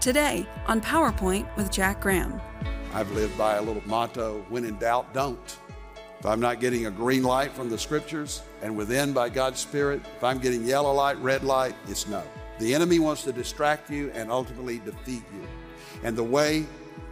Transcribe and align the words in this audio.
Today 0.00 0.46
on 0.66 0.80
PowerPoint 0.80 1.54
with 1.56 1.70
Jack 1.70 2.00
Graham. 2.00 2.40
I've 2.94 3.10
lived 3.10 3.36
by 3.36 3.56
a 3.56 3.62
little 3.62 3.82
motto 3.84 4.42
when 4.48 4.64
in 4.64 4.78
doubt, 4.78 5.12
don't. 5.12 5.58
If 6.18 6.24
I'm 6.24 6.40
not 6.40 6.58
getting 6.58 6.86
a 6.86 6.90
green 6.90 7.22
light 7.22 7.52
from 7.52 7.68
the 7.68 7.76
scriptures 7.76 8.40
and 8.62 8.74
within 8.74 9.12
by 9.12 9.28
God's 9.28 9.60
Spirit, 9.60 10.00
if 10.16 10.24
I'm 10.24 10.38
getting 10.38 10.64
yellow 10.64 10.90
light, 10.94 11.18
red 11.18 11.44
light, 11.44 11.74
it's 11.86 12.08
no. 12.08 12.22
The 12.60 12.74
enemy 12.74 12.98
wants 12.98 13.24
to 13.24 13.32
distract 13.32 13.90
you 13.90 14.10
and 14.14 14.30
ultimately 14.30 14.78
defeat 14.78 15.22
you. 15.34 15.46
And 16.02 16.16
the 16.16 16.24
way 16.24 16.64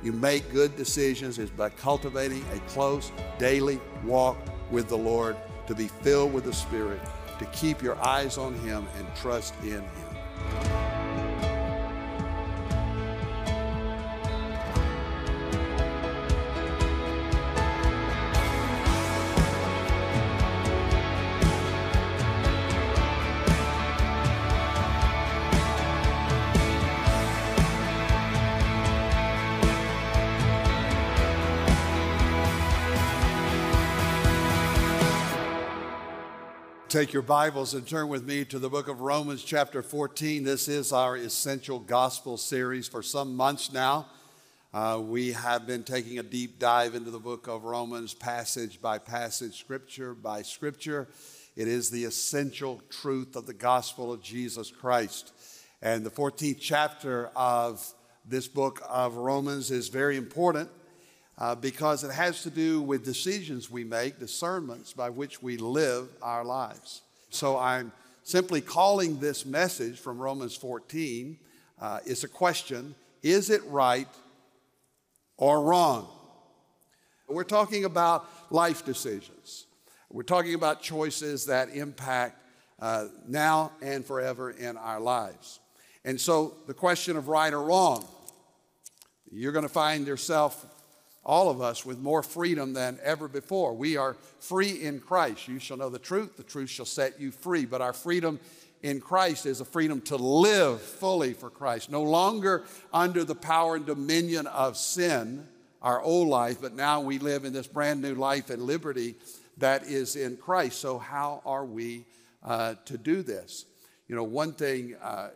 you 0.02 0.12
make 0.12 0.50
good 0.50 0.74
decisions 0.74 1.38
is 1.38 1.50
by 1.50 1.68
cultivating 1.68 2.42
a 2.54 2.58
close 2.70 3.12
daily 3.38 3.82
walk 4.02 4.38
with 4.70 4.88
the 4.88 4.96
Lord, 4.96 5.36
to 5.66 5.74
be 5.74 5.88
filled 5.88 6.32
with 6.32 6.44
the 6.44 6.54
Spirit, 6.54 7.00
to 7.38 7.44
keep 7.46 7.82
your 7.82 8.02
eyes 8.02 8.38
on 8.38 8.54
Him 8.60 8.86
and 8.96 9.06
trust 9.14 9.52
in 9.62 9.82
Him. 9.82 10.07
Take 36.88 37.12
your 37.12 37.20
Bibles 37.20 37.74
and 37.74 37.86
turn 37.86 38.08
with 38.08 38.26
me 38.26 38.46
to 38.46 38.58
the 38.58 38.70
book 38.70 38.88
of 38.88 39.02
Romans, 39.02 39.44
chapter 39.44 39.82
14. 39.82 40.42
This 40.42 40.68
is 40.68 40.90
our 40.90 41.18
essential 41.18 41.78
gospel 41.78 42.38
series 42.38 42.88
for 42.88 43.02
some 43.02 43.36
months 43.36 43.70
now. 43.70 44.06
Uh, 44.72 44.98
we 45.04 45.32
have 45.32 45.66
been 45.66 45.82
taking 45.82 46.18
a 46.18 46.22
deep 46.22 46.58
dive 46.58 46.94
into 46.94 47.10
the 47.10 47.18
book 47.18 47.46
of 47.46 47.64
Romans, 47.64 48.14
passage 48.14 48.80
by 48.80 48.96
passage, 48.96 49.58
scripture 49.58 50.14
by 50.14 50.40
scripture. 50.40 51.08
It 51.56 51.68
is 51.68 51.90
the 51.90 52.04
essential 52.06 52.80
truth 52.88 53.36
of 53.36 53.44
the 53.44 53.52
gospel 53.52 54.10
of 54.10 54.22
Jesus 54.22 54.70
Christ. 54.70 55.34
And 55.82 56.06
the 56.06 56.10
14th 56.10 56.56
chapter 56.58 57.26
of 57.36 57.86
this 58.24 58.48
book 58.48 58.80
of 58.88 59.16
Romans 59.16 59.70
is 59.70 59.88
very 59.88 60.16
important 60.16 60.70
uh, 61.38 61.54
because 61.54 62.02
it 62.02 62.10
has 62.10 62.42
to 62.42 62.50
do 62.50 62.82
with 62.82 63.04
decisions 63.04 63.70
we 63.70 63.84
make, 63.84 64.18
discernments 64.18 64.92
by 64.92 65.08
which 65.08 65.42
we 65.42 65.56
live 65.56 66.08
our 66.20 66.44
lives. 66.44 67.02
So 67.30 67.56
I'm 67.56 67.92
simply 68.24 68.60
calling 68.60 69.20
this 69.20 69.46
message 69.46 69.98
from 69.98 70.18
Romans 70.18 70.56
14. 70.56 71.38
Uh, 71.80 72.00
it's 72.04 72.24
a 72.24 72.28
question 72.28 72.94
Is 73.22 73.50
it 73.50 73.64
right 73.66 74.08
or 75.36 75.62
wrong? 75.62 76.08
We're 77.28 77.44
talking 77.44 77.84
about 77.84 78.26
life 78.50 78.84
decisions. 78.84 79.66
We're 80.10 80.22
talking 80.22 80.54
about 80.54 80.82
choices 80.82 81.46
that 81.46 81.68
impact 81.68 82.42
uh, 82.80 83.06
now 83.26 83.72
and 83.82 84.04
forever 84.04 84.50
in 84.50 84.76
our 84.76 84.98
lives. 84.98 85.60
And 86.04 86.18
so 86.18 86.54
the 86.66 86.74
question 86.74 87.16
of 87.16 87.28
right 87.28 87.52
or 87.52 87.62
wrong, 87.62 88.06
you're 89.30 89.52
going 89.52 89.66
to 89.66 89.68
find 89.68 90.06
yourself 90.06 90.64
all 91.28 91.50
of 91.50 91.60
us 91.60 91.84
with 91.84 91.98
more 91.98 92.22
freedom 92.22 92.72
than 92.72 92.98
ever 93.04 93.28
before. 93.28 93.74
We 93.74 93.98
are 93.98 94.16
free 94.40 94.82
in 94.82 94.98
Christ. 94.98 95.46
You 95.46 95.58
shall 95.58 95.76
know 95.76 95.90
the 95.90 95.98
truth, 95.98 96.38
the 96.38 96.42
truth 96.42 96.70
shall 96.70 96.86
set 96.86 97.20
you 97.20 97.30
free. 97.30 97.66
But 97.66 97.82
our 97.82 97.92
freedom 97.92 98.40
in 98.82 98.98
Christ 98.98 99.44
is 99.44 99.60
a 99.60 99.66
freedom 99.66 100.00
to 100.02 100.16
live 100.16 100.80
fully 100.80 101.34
for 101.34 101.50
Christ, 101.50 101.90
no 101.90 102.02
longer 102.02 102.64
under 102.94 103.24
the 103.24 103.34
power 103.34 103.76
and 103.76 103.84
dominion 103.84 104.46
of 104.46 104.78
sin, 104.78 105.46
our 105.82 106.00
old 106.00 106.28
life, 106.28 106.62
but 106.62 106.74
now 106.74 107.00
we 107.02 107.18
live 107.18 107.44
in 107.44 107.52
this 107.52 107.66
brand 107.66 108.00
new 108.00 108.14
life 108.14 108.48
and 108.48 108.62
liberty 108.62 109.14
that 109.58 109.84
is 109.84 110.16
in 110.16 110.36
Christ. 110.38 110.80
So, 110.80 110.98
how 110.98 111.42
are 111.44 111.64
we 111.64 112.06
uh, 112.42 112.74
to 112.86 112.96
do 112.96 113.22
this? 113.22 113.66
You 114.08 114.16
know, 114.16 114.24
one 114.24 114.54
thing, 114.54 114.96
uh, 115.02 115.28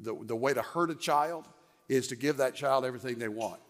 the, 0.00 0.16
the 0.22 0.34
way 0.34 0.54
to 0.54 0.62
hurt 0.62 0.90
a 0.90 0.94
child 0.94 1.46
is 1.88 2.08
to 2.08 2.16
give 2.16 2.38
that 2.38 2.54
child 2.54 2.84
everything 2.84 3.18
they 3.18 3.28
want. 3.28 3.60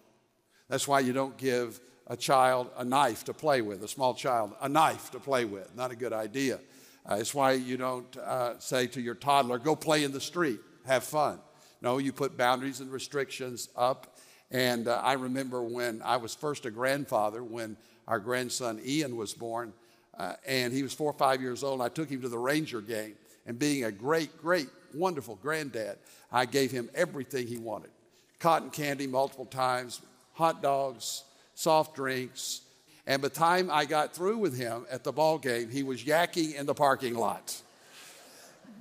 That's 0.68 0.88
why 0.88 1.00
you 1.00 1.12
don't 1.12 1.36
give 1.36 1.80
a 2.06 2.16
child 2.16 2.70
a 2.76 2.84
knife 2.84 3.24
to 3.24 3.34
play 3.34 3.62
with, 3.62 3.82
a 3.82 3.88
small 3.88 4.14
child 4.14 4.52
a 4.60 4.68
knife 4.68 5.10
to 5.12 5.20
play 5.20 5.44
with. 5.44 5.74
Not 5.76 5.90
a 5.90 5.96
good 5.96 6.12
idea. 6.12 6.60
Uh, 7.08 7.16
it's 7.16 7.34
why 7.34 7.52
you 7.52 7.76
don't 7.76 8.16
uh, 8.16 8.58
say 8.58 8.86
to 8.88 9.00
your 9.00 9.14
toddler, 9.14 9.58
go 9.58 9.76
play 9.76 10.04
in 10.04 10.12
the 10.12 10.20
street, 10.20 10.60
have 10.86 11.04
fun. 11.04 11.38
No, 11.80 11.98
you 11.98 12.12
put 12.12 12.36
boundaries 12.36 12.80
and 12.80 12.90
restrictions 12.90 13.68
up. 13.76 14.16
And 14.50 14.88
uh, 14.88 15.00
I 15.02 15.14
remember 15.14 15.62
when 15.62 16.02
I 16.02 16.16
was 16.16 16.34
first 16.34 16.66
a 16.66 16.70
grandfather, 16.70 17.42
when 17.42 17.76
our 18.08 18.18
grandson 18.18 18.80
Ian 18.84 19.16
was 19.16 19.34
born, 19.34 19.72
uh, 20.18 20.34
and 20.46 20.72
he 20.72 20.82
was 20.82 20.94
four 20.94 21.10
or 21.10 21.18
five 21.18 21.40
years 21.40 21.62
old. 21.62 21.80
And 21.80 21.82
I 21.82 21.88
took 21.88 22.08
him 22.08 22.22
to 22.22 22.28
the 22.28 22.38
Ranger 22.38 22.80
game. 22.80 23.14
And 23.46 23.58
being 23.58 23.84
a 23.84 23.92
great, 23.92 24.36
great, 24.38 24.68
wonderful 24.94 25.36
granddad, 25.36 25.98
I 26.32 26.46
gave 26.46 26.72
him 26.72 26.90
everything 26.94 27.46
he 27.46 27.58
wanted 27.58 27.90
cotton 28.38 28.70
candy 28.70 29.06
multiple 29.06 29.46
times, 29.46 30.02
hot 30.36 30.62
dogs, 30.62 31.24
soft 31.54 31.96
drinks. 31.96 32.60
And 33.06 33.22
by 33.22 33.28
the 33.28 33.34
time 33.34 33.70
I 33.70 33.86
got 33.86 34.14
through 34.14 34.38
with 34.38 34.56
him 34.56 34.84
at 34.90 35.02
the 35.02 35.12
ball 35.12 35.38
game, 35.38 35.70
he 35.70 35.82
was 35.82 36.04
yakking 36.04 36.54
in 36.54 36.66
the 36.66 36.74
parking 36.74 37.14
lot. 37.14 37.60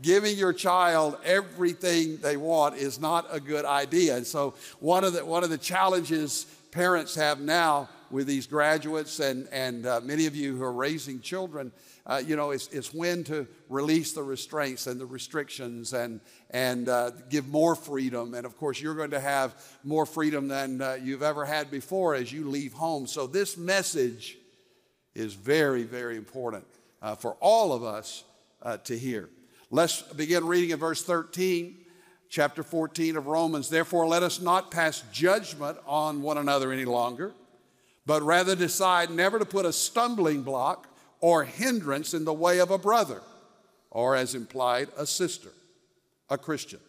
Giving 0.01 0.38
your 0.38 0.51
child 0.51 1.17
everything 1.23 2.17
they 2.17 2.35
want 2.35 2.75
is 2.75 2.99
not 2.99 3.27
a 3.31 3.39
good 3.39 3.63
idea. 3.63 4.17
And 4.17 4.27
so, 4.27 4.53
one 4.79 5.05
of 5.05 5.13
the, 5.13 5.25
one 5.25 5.45
of 5.45 5.49
the 5.49 5.57
challenges 5.57 6.45
parents 6.71 7.16
have 7.16 7.39
now 7.39 7.87
with 8.16 8.26
these 8.26 8.48
graduates 8.48 9.20
and, 9.20 9.48
and 9.52 9.86
uh, 9.86 10.00
many 10.03 10.26
of 10.26 10.36
you 10.36 10.56
who 10.58 10.64
are 10.64 10.74
raising 10.74 11.20
children 11.20 11.72
uh, 12.08 12.22
you 12.26 12.36
know, 12.36 12.52
it's, 12.52 12.68
it's 12.68 12.94
when 12.94 13.24
to 13.24 13.48
release 13.68 14.14
the 14.14 14.22
restraints 14.22 14.86
and 14.86 15.02
the 15.02 15.06
restrictions 15.06 15.94
and, 15.94 16.22
and 16.52 16.88
uh, 16.88 17.09
give 17.30 17.48
more 17.48 17.76
freedom. 17.76 18.36
And 18.36 18.46
of 18.46 18.58
course, 18.58 18.80
you're 18.80 18.94
going 18.94 19.12
to 19.12 19.20
have 19.20 19.56
more 19.84 20.06
freedom 20.06 20.48
than 20.48 20.81
uh, 20.81 20.98
you've 21.02 21.24
ever 21.24 21.46
had 21.46 21.72
before 21.72 22.14
as 22.14 22.31
you 22.31 22.48
leave 22.48 22.74
home. 22.74 23.08
So, 23.08 23.26
this 23.26 23.58
message 23.58 24.38
is 25.16 25.34
very, 25.34 25.82
very 25.82 26.16
important 26.16 26.66
uh, 27.02 27.16
for 27.16 27.38
all 27.40 27.74
of 27.74 27.84
us 27.84 28.24
uh, 28.62 28.78
to 28.78 28.97
hear. 28.97 29.30
Let's 29.72 30.03
begin 30.03 30.46
reading 30.46 30.70
in 30.70 30.78
verse 30.78 31.02
13 31.02 31.76
chapter 32.30 32.62
14 32.62 33.18
of 33.18 33.26
Romans. 33.26 33.68
Therefore, 33.68 34.06
let 34.06 34.22
us 34.22 34.40
not 34.40 34.70
pass 34.70 35.03
judgment 35.12 35.80
on 35.88 36.22
one 36.22 36.38
another 36.38 36.72
any 36.72 36.86
longer, 36.86 37.34
but 38.05 38.21
rather 38.21 38.55
decide 38.55 39.09
never 39.09 39.39
to 39.39 39.45
put 39.45 39.66
a 39.66 39.73
stumbling 39.73 40.43
block 40.43 40.88
or 41.19 41.43
hindrance 41.43 42.13
in 42.13 42.25
the 42.25 42.33
way 42.33 42.59
of 42.59 42.71
a 42.71 42.77
brother, 42.77 43.21
or 43.89 44.16
as 44.16 44.35
implied, 44.35 44.89
a 44.97 45.05
sister, 45.05 45.49
a 46.29 46.38
Christian. 46.38 46.79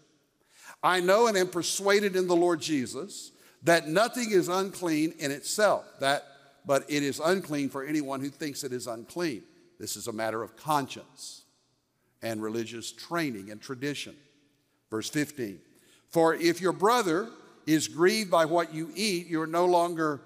I 0.82 1.00
know 1.00 1.27
and 1.27 1.37
am 1.37 1.49
persuaded 1.49 2.16
in 2.16 2.27
the 2.27 2.37
Lord 2.37 2.60
Jesus 2.60 3.32
that 3.62 3.88
nothing 3.88 4.31
is 4.31 4.49
unclean 4.49 5.15
in 5.19 5.31
itself, 5.31 5.84
that, 6.00 6.25
but 6.65 6.84
it 6.88 7.03
is 7.03 7.21
unclean 7.21 7.71
for 7.71 7.84
anyone 7.84 8.21
who 8.21 8.28
thinks 8.28 8.62
it 8.62 8.72
is 8.72 8.87
unclean. 8.87 9.43
This 9.78 9.97
is 9.97 10.06
a 10.06 10.12
matter 10.12 10.43
of 10.43 10.56
conscience 10.56 11.43
and 12.22 12.43
religious 12.43 12.93
training 12.93 13.50
and 13.50 13.60
tradition. 13.60 14.15
Verse 14.91 15.09
15 15.09 15.59
For 16.10 16.34
if 16.34 16.60
your 16.60 16.72
brother 16.72 17.28
is 17.66 17.88
grieved 17.88 18.31
by 18.31 18.44
what 18.44 18.72
you 18.72 18.91
eat, 18.94 19.27
you 19.27 19.41
are 19.41 19.47
no 19.47 19.66
longer 19.66 20.21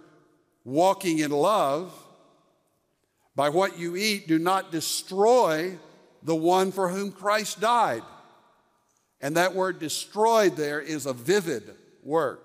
walking 0.64 1.18
in 1.18 1.30
love. 1.30 1.92
By 3.34 3.48
what 3.48 3.78
you 3.78 3.96
eat, 3.96 4.28
do 4.28 4.38
not 4.38 4.72
destroy 4.72 5.78
the 6.22 6.34
one 6.34 6.72
for 6.72 6.88
whom 6.88 7.12
Christ 7.12 7.60
died. 7.60 8.02
And 9.20 9.36
that 9.36 9.54
word 9.54 9.78
destroyed 9.78 10.56
there 10.56 10.80
is 10.80 11.06
a 11.06 11.12
vivid 11.12 11.74
word. 12.02 12.38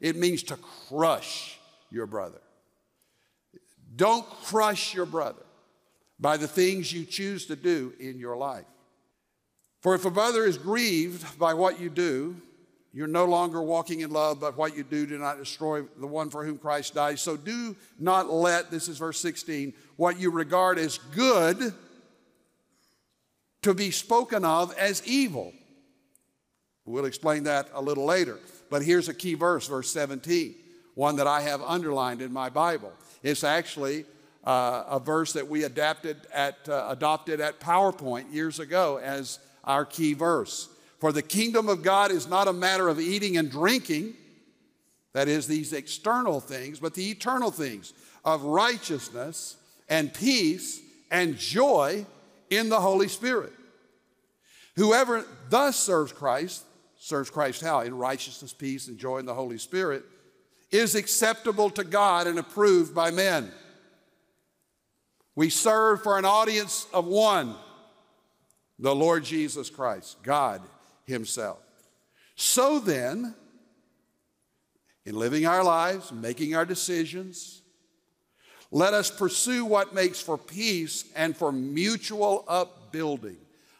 It 0.00 0.16
means 0.16 0.42
to 0.44 0.56
crush 0.88 1.58
your 1.90 2.06
brother. 2.06 2.40
Don't 3.96 4.26
crush 4.44 4.94
your 4.94 5.06
brother 5.06 5.42
by 6.18 6.36
the 6.36 6.48
things 6.48 6.92
you 6.92 7.04
choose 7.04 7.46
to 7.46 7.56
do 7.56 7.92
in 7.98 8.18
your 8.18 8.36
life. 8.36 8.66
For 9.80 9.94
if 9.94 10.04
a 10.04 10.10
brother 10.10 10.44
is 10.44 10.58
grieved 10.58 11.38
by 11.38 11.54
what 11.54 11.80
you 11.80 11.88
do, 11.88 12.36
you're 12.92 13.06
no 13.06 13.24
longer 13.24 13.62
walking 13.62 14.00
in 14.00 14.10
love, 14.10 14.40
but 14.40 14.56
what 14.56 14.76
you 14.76 14.82
do, 14.82 15.06
do 15.06 15.16
not 15.16 15.38
destroy 15.38 15.82
the 15.98 16.06
one 16.06 16.28
for 16.28 16.44
whom 16.44 16.58
Christ 16.58 16.94
died. 16.94 17.20
So 17.20 17.36
do 17.36 17.76
not 17.98 18.32
let, 18.32 18.70
this 18.70 18.88
is 18.88 18.98
verse 18.98 19.20
16, 19.20 19.72
what 19.96 20.18
you 20.18 20.30
regard 20.30 20.78
as 20.78 20.98
good 21.14 21.72
to 23.62 23.74
be 23.74 23.92
spoken 23.92 24.44
of 24.44 24.76
as 24.76 25.06
evil. 25.06 25.52
We'll 26.84 27.04
explain 27.04 27.44
that 27.44 27.68
a 27.74 27.80
little 27.80 28.04
later. 28.04 28.38
But 28.70 28.82
here's 28.82 29.08
a 29.08 29.14
key 29.14 29.34
verse, 29.34 29.68
verse 29.68 29.90
17, 29.90 30.54
one 30.94 31.16
that 31.16 31.28
I 31.28 31.42
have 31.42 31.62
underlined 31.62 32.22
in 32.22 32.32
my 32.32 32.48
Bible. 32.48 32.92
It's 33.22 33.44
actually 33.44 34.04
uh, 34.44 34.84
a 34.88 34.98
verse 34.98 35.32
that 35.34 35.46
we 35.46 35.62
adapted 35.62 36.16
at, 36.32 36.68
uh, 36.68 36.86
adopted 36.88 37.40
at 37.40 37.60
PowerPoint 37.60 38.32
years 38.32 38.58
ago 38.58 38.98
as 38.98 39.38
our 39.62 39.84
key 39.84 40.14
verse. 40.14 40.68
For 41.00 41.12
the 41.12 41.22
kingdom 41.22 41.70
of 41.70 41.82
God 41.82 42.12
is 42.12 42.28
not 42.28 42.46
a 42.46 42.52
matter 42.52 42.86
of 42.88 43.00
eating 43.00 43.38
and 43.38 43.50
drinking, 43.50 44.14
that 45.14 45.28
is, 45.28 45.46
these 45.46 45.72
external 45.72 46.40
things, 46.40 46.78
but 46.78 46.94
the 46.94 47.10
eternal 47.10 47.50
things 47.50 47.94
of 48.22 48.42
righteousness 48.42 49.56
and 49.88 50.12
peace 50.12 50.80
and 51.10 51.38
joy 51.38 52.04
in 52.50 52.68
the 52.68 52.78
Holy 52.78 53.08
Spirit. 53.08 53.52
Whoever 54.76 55.24
thus 55.48 55.76
serves 55.76 56.12
Christ, 56.12 56.64
serves 56.98 57.30
Christ 57.30 57.62
how? 57.62 57.80
In 57.80 57.96
righteousness, 57.96 58.52
peace, 58.52 58.86
and 58.86 58.98
joy 58.98 59.18
in 59.18 59.26
the 59.26 59.34
Holy 59.34 59.58
Spirit, 59.58 60.04
is 60.70 60.94
acceptable 60.94 61.70
to 61.70 61.82
God 61.82 62.26
and 62.26 62.38
approved 62.38 62.94
by 62.94 63.10
men. 63.10 63.50
We 65.34 65.48
serve 65.48 66.02
for 66.02 66.18
an 66.18 66.26
audience 66.26 66.86
of 66.92 67.06
one, 67.06 67.56
the 68.78 68.94
Lord 68.94 69.24
Jesus 69.24 69.70
Christ, 69.70 70.22
God 70.22 70.60
Himself. 71.10 71.58
So 72.34 72.78
then, 72.78 73.34
in 75.04 75.14
living 75.14 75.46
our 75.46 75.62
lives, 75.62 76.10
making 76.10 76.54
our 76.54 76.64
decisions, 76.64 77.60
let 78.70 78.94
us 78.94 79.10
pursue 79.10 79.64
what 79.64 79.94
makes 79.94 80.20
for 80.20 80.38
peace 80.38 81.04
and 81.16 81.36
for 81.36 81.52
mutual 81.52 82.44
upbuilding. 82.46 83.36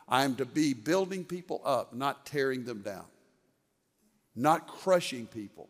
I 0.08 0.24
am 0.24 0.34
to 0.36 0.44
be 0.44 0.74
building 0.74 1.24
people 1.24 1.62
up, 1.64 1.94
not 1.94 2.26
tearing 2.26 2.64
them 2.64 2.82
down, 2.82 3.04
not 4.34 4.66
crushing 4.66 5.26
people, 5.26 5.68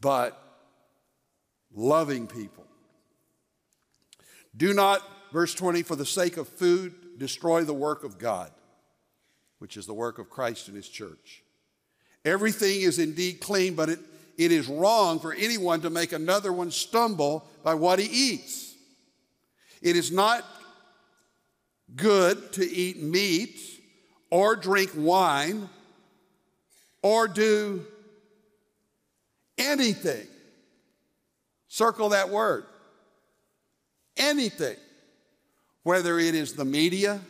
but 0.00 0.40
loving 1.74 2.28
people. 2.28 2.64
Do 4.56 4.72
not, 4.72 5.02
verse 5.32 5.54
20, 5.54 5.82
for 5.82 5.96
the 5.96 6.06
sake 6.06 6.36
of 6.36 6.46
food, 6.46 7.18
destroy 7.18 7.64
the 7.64 7.74
work 7.74 8.04
of 8.04 8.18
God, 8.18 8.52
which 9.62 9.76
is 9.76 9.86
the 9.86 9.94
work 9.94 10.18
of 10.18 10.28
Christ 10.28 10.68
in 10.68 10.74
His 10.74 10.88
church. 10.88 11.40
Everything 12.24 12.80
is 12.80 12.98
indeed 12.98 13.34
clean, 13.40 13.76
but 13.76 13.88
it, 13.88 14.00
it 14.36 14.50
is 14.50 14.66
wrong 14.66 15.20
for 15.20 15.32
anyone 15.32 15.80
to 15.82 15.88
make 15.88 16.10
another 16.10 16.52
one 16.52 16.72
stumble 16.72 17.46
by 17.62 17.74
what 17.74 18.00
he 18.00 18.32
eats. 18.32 18.74
It 19.80 19.94
is 19.94 20.10
not 20.10 20.44
good 21.94 22.52
to 22.54 22.68
eat 22.68 23.00
meat 23.00 23.60
or 24.30 24.56
drink 24.56 24.90
wine 24.96 25.68
or 27.00 27.28
do 27.28 27.86
anything. 29.56 30.26
Circle 31.68 32.08
that 32.08 32.30
word. 32.30 32.64
Anything. 34.16 34.76
Whether 35.84 36.18
it 36.18 36.34
is 36.34 36.54
the 36.54 36.64
media 36.64 37.20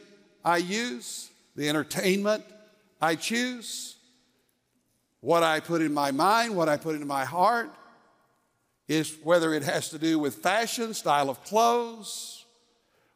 I 0.43 0.57
use, 0.57 1.29
the 1.55 1.69
entertainment 1.69 2.45
I 3.01 3.17
choose, 3.17 3.97
what 5.21 5.43
I 5.43 5.61
put 5.61 5.83
in 5.83 5.93
my 5.93 6.11
mind, 6.11 6.57
what 6.57 6.69
I 6.69 6.77
put 6.77 6.95
into 6.95 7.07
my 7.07 7.25
heart, 7.25 7.71
is 8.89 9.17
whether 9.23 9.55
it 9.55 9.63
has 9.63 9.91
to 9.91 9.99
do 9.99 10.19
with 10.19 10.37
fashion, 10.37 10.95
style 10.95 11.31
of 11.31 11.43
clothes, 11.45 12.45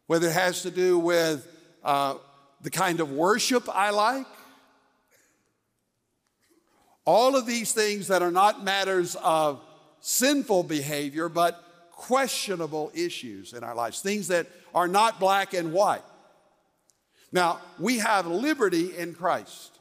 whether 0.06 0.28
it 0.28 0.32
has 0.32 0.62
to 0.62 0.70
do 0.70 0.98
with 0.98 1.46
uh, 1.84 2.14
the 2.62 2.70
kind 2.70 3.00
of 3.00 3.12
worship 3.12 3.68
I 3.72 3.90
like. 3.90 4.26
All 7.04 7.36
of 7.36 7.46
these 7.46 7.72
things 7.72 8.08
that 8.08 8.22
are 8.22 8.30
not 8.30 8.64
matters 8.64 9.16
of 9.22 9.60
sinful 10.00 10.64
behavior, 10.64 11.28
but 11.28 11.62
questionable 11.92 12.90
issues 12.94 13.52
in 13.52 13.64
our 13.64 13.74
lives, 13.74 14.00
things 14.00 14.28
that 14.28 14.46
are 14.74 14.88
not 14.88 15.18
black 15.20 15.54
and 15.54 15.72
white. 15.72 16.02
Now, 17.32 17.60
we 17.78 17.98
have 17.98 18.26
liberty 18.26 18.96
in 18.96 19.14
Christ, 19.14 19.78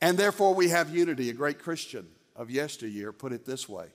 and 0.00 0.18
therefore 0.18 0.54
we 0.54 0.68
have 0.68 0.94
unity. 0.94 1.30
A 1.30 1.34
great 1.34 1.58
Christian 1.58 2.06
of 2.34 2.50
yesteryear 2.50 3.12
put 3.12 3.32
it 3.32 3.44
this 3.44 3.68
way 3.68 3.88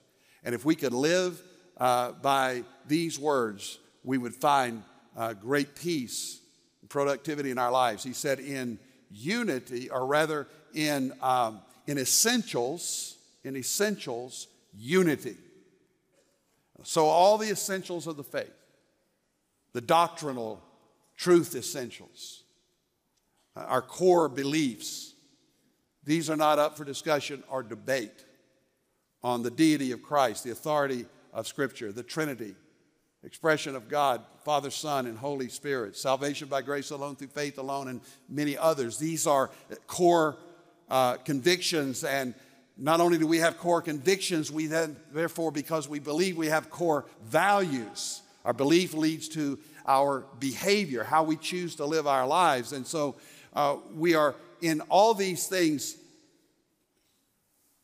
and 0.47 0.55
if 0.55 0.63
we 0.63 0.75
could 0.75 0.93
live 0.93 1.41
uh, 1.77 2.13
by 2.13 2.63
these 2.87 3.19
words, 3.19 3.79
we 4.05 4.17
would 4.17 4.33
find 4.33 4.81
uh, 5.17 5.33
great 5.33 5.75
peace 5.75 6.39
and 6.79 6.89
productivity 6.89 7.51
in 7.51 7.57
our 7.57 7.69
lives. 7.69 8.01
He 8.01 8.13
said, 8.13 8.39
in 8.39 8.79
unity, 9.11 9.89
or 9.89 10.05
rather, 10.05 10.47
in, 10.73 11.11
um, 11.21 11.59
in 11.85 11.97
essentials, 11.97 13.17
in 13.43 13.57
essentials, 13.57 14.47
unity. 14.73 15.35
So, 16.83 17.07
all 17.07 17.37
the 17.37 17.49
essentials 17.49 18.07
of 18.07 18.15
the 18.15 18.23
faith, 18.23 18.53
the 19.73 19.81
doctrinal 19.81 20.61
truth 21.17 21.55
essentials, 21.55 22.43
uh, 23.55 23.61
our 23.61 23.81
core 23.81 24.29
beliefs, 24.29 25.13
these 26.03 26.29
are 26.29 26.37
not 26.37 26.59
up 26.59 26.77
for 26.77 26.85
discussion 26.85 27.43
or 27.49 27.63
debate 27.63 28.23
on 29.23 29.43
the 29.43 29.51
deity 29.51 29.91
of 29.91 30.01
Christ, 30.01 30.43
the 30.43 30.51
authority 30.51 31.05
of 31.33 31.47
Scripture, 31.47 31.91
the 31.91 32.03
Trinity, 32.03 32.55
expression 33.23 33.75
of 33.75 33.89
God, 33.89 34.21
Father, 34.45 34.69
Son, 34.69 35.05
and 35.07 35.17
Holy 35.17 35.49
Spirit, 35.49 35.97
salvation 35.97 36.47
by 36.47 36.61
grace 36.61 36.91
alone, 36.91 37.15
through 37.15 37.27
faith 37.27 37.57
alone, 37.57 37.89
and 37.89 37.99
many 38.29 38.57
others. 38.57 38.97
These 38.97 39.27
are 39.27 39.49
core 39.87 40.37
uh, 40.89 41.15
convictions, 41.17 42.03
and 42.03 42.33
not 42.77 43.01
only 43.01 43.17
do 43.17 43.27
we 43.27 43.39
have 43.39 43.57
core 43.57 43.81
convictions, 43.81 44.51
we 44.51 44.67
then, 44.67 44.95
therefore, 45.11 45.51
because 45.51 45.89
we 45.89 45.99
believe, 45.99 46.37
we 46.37 46.47
have 46.47 46.69
core 46.69 47.05
values. 47.25 48.21
Our 48.45 48.53
belief 48.53 48.93
leads 48.93 49.27
to 49.29 49.59
our 49.87 50.25
behavior, 50.39 51.03
how 51.03 51.23
we 51.23 51.37
choose 51.37 51.75
to 51.75 51.85
live 51.85 52.07
our 52.07 52.27
lives. 52.27 52.73
And 52.73 52.85
so 52.85 53.15
uh, 53.53 53.77
we 53.93 54.15
are 54.15 54.35
in 54.61 54.81
all 54.81 55.13
these 55.13 55.47
things 55.47 55.97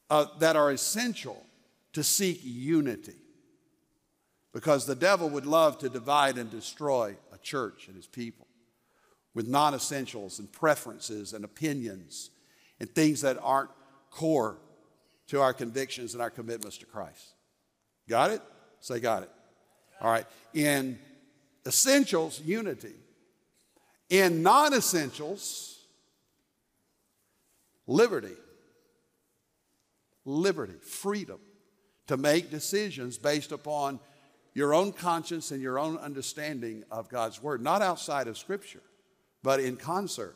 uh, 0.10 0.26
that 0.40 0.56
are 0.56 0.72
essential 0.72 1.44
to 1.94 2.04
seek 2.04 2.42
unity. 2.44 3.16
Because 4.54 4.86
the 4.86 4.96
devil 4.96 5.30
would 5.30 5.48
love 5.48 5.80
to 5.80 5.90
divide 5.90 6.38
and 6.38 6.52
destroy 6.52 7.16
a 7.34 7.38
church 7.40 7.88
and 7.88 7.96
his 7.96 8.06
people 8.06 8.46
with 9.34 9.48
non 9.48 9.74
essentials 9.74 10.38
and 10.38 10.52
preferences 10.52 11.34
and 11.34 11.44
opinions 11.44 12.30
and 12.80 12.88
things 12.94 13.22
that 13.22 13.40
aren't 13.42 13.72
core 14.12 14.60
to 15.28 15.42
our 15.42 15.54
convictions 15.54 16.14
and 16.14 16.22
our 16.22 16.30
commitments 16.30 16.78
to 16.78 16.86
Christ. 16.86 17.34
Got 18.08 18.30
it? 18.32 18.42
Say, 18.80 19.00
got 19.00 19.24
it. 19.24 19.32
All 20.02 20.12
right. 20.12 20.26
In 20.54 21.00
essentials, 21.66 22.42
unity. 22.42 22.96
In 24.10 24.44
non 24.44 24.74
essentials, 24.74 25.80
liberty 27.88 28.36
liberty, 30.26 30.74
freedom 30.82 31.40
to 32.08 32.18
make 32.18 32.52
decisions 32.52 33.18
based 33.18 33.52
upon 33.52 34.00
your 34.54 34.74
own 34.74 34.92
conscience 34.92 35.52
and 35.52 35.62
your 35.62 35.80
own 35.80 35.98
understanding 35.98 36.84
of 36.92 37.10
God's 37.10 37.42
Word, 37.42 37.62
not 37.62 37.82
outside 37.82 38.28
of 38.28 38.38
Scripture, 38.38 38.84
but 39.42 39.60
in 39.60 39.78
concert 39.78 40.36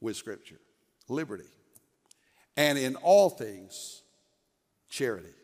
with 0.00 0.16
Scripture. 0.16 0.60
Liberty. 1.08 1.44
And 2.56 2.76
in 2.78 2.96
all 2.96 3.30
things, 3.30 4.02
charity, 4.88 5.34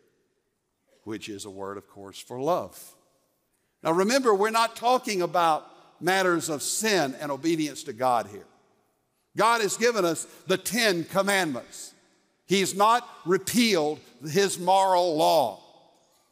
which 1.03 1.29
is 1.29 1.45
a 1.45 1.49
word, 1.49 1.77
of 1.77 1.87
course, 1.87 2.19
for 2.19 2.39
love. 2.39 2.95
Now 3.83 3.91
remember, 3.91 4.33
we're 4.33 4.49
not 4.49 4.75
talking 4.75 5.21
about 5.21 5.69
matters 6.01 6.49
of 6.49 6.61
sin 6.61 7.15
and 7.19 7.31
obedience 7.31 7.83
to 7.83 7.93
God 7.93 8.27
here. 8.27 8.45
God 9.35 9.61
has 9.61 9.77
given 9.77 10.03
us 10.03 10.25
the 10.47 10.57
Ten 10.57 11.03
Commandments. 11.03 11.93
He's 12.45 12.75
not 12.75 13.07
repealed 13.25 13.99
his 14.27 14.57
moral 14.57 15.15
law. 15.15 15.61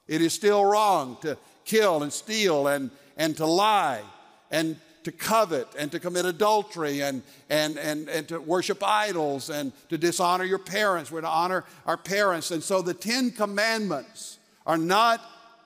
It 0.07 0.21
is 0.21 0.33
still 0.33 0.63
wrong 0.63 1.17
to 1.21 1.37
kill 1.65 2.03
and 2.03 2.11
steal 2.11 2.67
and, 2.67 2.89
and 3.17 3.35
to 3.37 3.45
lie 3.45 4.01
and 4.49 4.77
to 5.03 5.11
covet 5.11 5.67
and 5.77 5.91
to 5.91 5.99
commit 5.99 6.25
adultery 6.25 7.01
and, 7.01 7.21
and, 7.49 7.77
and, 7.77 8.09
and 8.09 8.27
to 8.27 8.39
worship 8.39 8.83
idols 8.83 9.49
and 9.51 9.71
to 9.89 9.97
dishonor 9.97 10.43
your 10.43 10.59
parents. 10.59 11.11
We're 11.11 11.21
to 11.21 11.27
honor 11.27 11.63
our 11.85 11.97
parents. 11.97 12.49
And 12.49 12.63
so 12.63 12.81
the 12.81 12.93
Ten 12.93 13.29
Commandments 13.29 14.39
are 14.65 14.77
not 14.77 15.21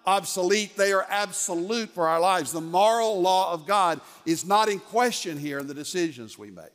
obsolete, 0.09 0.75
they 0.75 0.91
are 0.91 1.05
absolute 1.07 1.89
for 1.89 2.07
our 2.07 2.19
lives. 2.19 2.51
The 2.51 2.61
moral 2.61 3.21
law 3.21 3.53
of 3.53 3.67
God 3.67 4.01
is 4.25 4.43
not 4.43 4.67
in 4.67 4.79
question 4.79 5.37
here 5.37 5.59
in 5.59 5.67
the 5.67 5.73
decisions 5.73 6.37
we 6.37 6.49
make. 6.49 6.65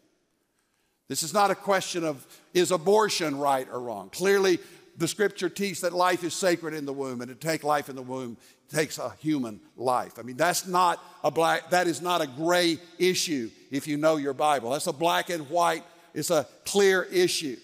This 1.08 1.22
is 1.22 1.34
not 1.34 1.50
a 1.50 1.54
question 1.54 2.04
of 2.04 2.24
is 2.54 2.70
abortion 2.70 3.36
right 3.36 3.66
or 3.70 3.80
wrong. 3.80 4.08
Clearly, 4.10 4.58
the 4.96 5.08
scripture 5.08 5.48
teaches 5.48 5.80
that 5.80 5.92
life 5.92 6.22
is 6.22 6.32
sacred 6.32 6.72
in 6.74 6.86
the 6.86 6.92
womb, 6.92 7.20
and 7.20 7.28
to 7.28 7.34
take 7.34 7.64
life 7.64 7.88
in 7.88 7.96
the 7.96 8.02
womb 8.02 8.36
takes 8.72 8.98
a 8.98 9.10
human 9.18 9.60
life. 9.76 10.18
I 10.18 10.22
mean, 10.22 10.36
that's 10.36 10.66
not 10.66 11.02
a 11.24 11.30
black, 11.30 11.70
that 11.70 11.88
is 11.88 12.00
not 12.00 12.20
a 12.20 12.26
gray 12.28 12.78
issue 12.98 13.50
if 13.72 13.88
you 13.88 13.96
know 13.96 14.16
your 14.16 14.32
Bible. 14.32 14.70
That's 14.70 14.86
a 14.86 14.92
black 14.92 15.28
and 15.30 15.50
white, 15.50 15.82
it's 16.14 16.30
a 16.30 16.46
clear 16.64 17.02
issue. 17.02 17.56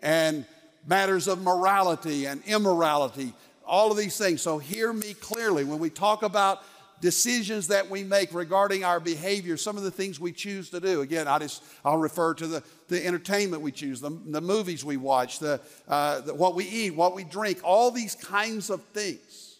And 0.00 0.44
matters 0.86 1.28
of 1.28 1.40
morality 1.42 2.26
and 2.26 2.42
immorality, 2.46 3.32
all 3.68 3.90
of 3.90 3.96
these 3.96 4.16
things. 4.16 4.42
So 4.42 4.58
hear 4.58 4.92
me 4.92 5.14
clearly. 5.14 5.64
When 5.64 5.78
we 5.78 5.90
talk 5.90 6.22
about 6.22 6.62
decisions 7.00 7.68
that 7.68 7.88
we 7.88 8.02
make 8.02 8.32
regarding 8.34 8.84
our 8.84 9.00
behavior, 9.00 9.56
some 9.56 9.76
of 9.76 9.82
the 9.82 9.90
things 9.90 10.18
we 10.18 10.32
choose 10.32 10.70
to 10.70 10.80
do. 10.80 11.00
Again, 11.00 11.28
I 11.28 11.38
just, 11.38 11.62
I'll 11.84 11.98
refer 11.98 12.34
to 12.34 12.46
the, 12.46 12.62
the 12.88 13.04
entertainment 13.04 13.62
we 13.62 13.72
choose, 13.72 14.00
the, 14.00 14.10
the 14.10 14.40
movies 14.40 14.84
we 14.84 14.96
watch, 14.96 15.38
the, 15.38 15.60
uh, 15.86 16.20
the, 16.22 16.34
what 16.34 16.54
we 16.54 16.64
eat, 16.64 16.94
what 16.94 17.14
we 17.14 17.24
drink, 17.24 17.60
all 17.62 17.90
these 17.90 18.14
kinds 18.14 18.70
of 18.70 18.82
things 18.86 19.58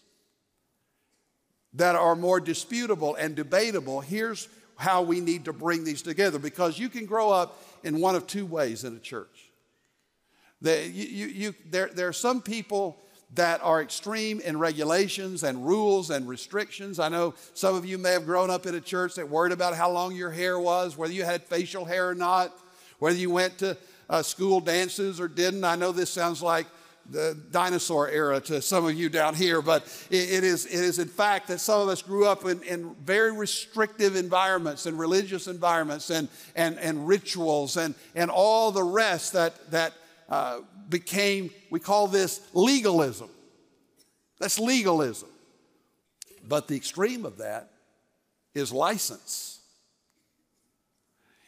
that 1.73 1.95
are 1.95 2.15
more 2.15 2.39
disputable 2.39 3.15
and 3.15 3.35
debatable. 3.35 4.01
Here's 4.01 4.49
how 4.75 5.01
we 5.01 5.19
need 5.19 5.45
to 5.45 5.53
bring 5.53 5.83
these 5.83 6.01
together 6.01 6.39
because 6.39 6.79
you 6.79 6.89
can 6.89 7.05
grow 7.05 7.29
up 7.29 7.61
in 7.83 7.99
one 7.99 8.15
of 8.15 8.27
two 8.27 8.45
ways 8.45 8.83
in 8.83 8.95
a 8.95 8.99
church. 8.99 9.51
The, 10.61 10.85
you, 10.89 11.05
you, 11.05 11.27
you, 11.27 11.55
there, 11.69 11.89
there 11.93 12.07
are 12.07 12.13
some 12.13 12.41
people 12.41 12.97
that 13.35 13.61
are 13.63 13.81
extreme 13.81 14.39
in 14.39 14.57
regulations 14.57 15.43
and 15.43 15.65
rules 15.65 16.09
and 16.09 16.27
restrictions. 16.27 16.99
I 16.99 17.09
know 17.09 17.35
some 17.53 17.75
of 17.75 17.85
you 17.85 17.97
may 17.97 18.11
have 18.11 18.25
grown 18.25 18.49
up 18.49 18.65
in 18.65 18.73
a 18.75 18.81
church 18.81 19.15
that 19.15 19.29
worried 19.29 19.53
about 19.53 19.75
how 19.75 19.91
long 19.91 20.15
your 20.15 20.31
hair 20.31 20.59
was, 20.59 20.97
whether 20.97 21.13
you 21.13 21.23
had 21.23 21.43
facial 21.43 21.85
hair 21.85 22.09
or 22.09 22.15
not, 22.15 22.51
whether 22.97 23.17
you 23.17 23.29
went 23.29 23.59
to 23.59 23.77
uh, 24.09 24.23
school 24.23 24.59
dances 24.59 25.19
or 25.19 25.27
didn't. 25.27 25.63
I 25.63 25.75
know 25.75 25.91
this 25.91 26.09
sounds 26.09 26.41
like 26.41 26.65
the 27.11 27.37
dinosaur 27.51 28.07
era 28.09 28.39
to 28.39 28.61
some 28.61 28.85
of 28.85 28.93
you 28.93 29.09
down 29.09 29.33
here, 29.33 29.61
but 29.61 29.83
it, 30.09 30.31
it, 30.31 30.43
is, 30.43 30.65
it 30.65 30.73
is 30.73 30.99
in 30.99 31.07
fact 31.07 31.47
that 31.47 31.59
some 31.59 31.81
of 31.81 31.87
us 31.87 32.01
grew 32.01 32.27
up 32.27 32.45
in, 32.45 32.61
in 32.63 32.95
very 33.03 33.31
restrictive 33.31 34.15
environments 34.15 34.85
and 34.85 34.97
religious 34.97 35.47
environments 35.47 36.09
and, 36.09 36.27
and, 36.55 36.77
and 36.79 37.07
rituals 37.07 37.77
and, 37.77 37.95
and 38.15 38.29
all 38.29 38.71
the 38.71 38.83
rest 38.83 39.33
that, 39.33 39.71
that 39.71 39.93
uh, 40.29 40.59
became, 40.89 41.51
we 41.69 41.79
call 41.79 42.07
this 42.07 42.41
legalism. 42.53 43.29
That's 44.39 44.59
legalism. 44.59 45.29
But 46.47 46.67
the 46.67 46.75
extreme 46.75 47.25
of 47.25 47.37
that 47.37 47.71
is 48.53 48.71
license. 48.71 49.59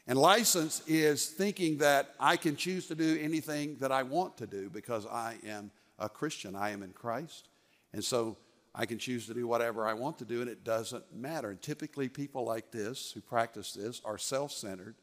And 0.07 0.17
license 0.19 0.81
is 0.87 1.27
thinking 1.27 1.77
that 1.77 2.13
I 2.19 2.35
can 2.35 2.55
choose 2.55 2.87
to 2.87 2.95
do 2.95 3.17
anything 3.21 3.77
that 3.79 3.91
I 3.91 4.03
want 4.03 4.37
to 4.37 4.47
do 4.47 4.69
because 4.69 5.05
I 5.05 5.37
am 5.45 5.71
a 5.97 6.09
Christian. 6.09 6.55
I 6.55 6.71
am 6.71 6.83
in 6.83 6.91
Christ. 6.91 7.47
And 7.93 8.03
so 8.03 8.37
I 8.73 8.85
can 8.85 8.97
choose 8.97 9.27
to 9.27 9.33
do 9.33 9.47
whatever 9.47 9.85
I 9.85 9.93
want 9.93 10.17
to 10.19 10.25
do, 10.25 10.41
and 10.41 10.49
it 10.49 10.63
doesn't 10.63 11.13
matter. 11.13 11.49
And 11.49 11.61
typically, 11.61 12.07
people 12.07 12.45
like 12.45 12.71
this 12.71 13.11
who 13.11 13.21
practice 13.21 13.73
this 13.73 14.01
are 14.05 14.17
self 14.17 14.51
centered 14.51 14.95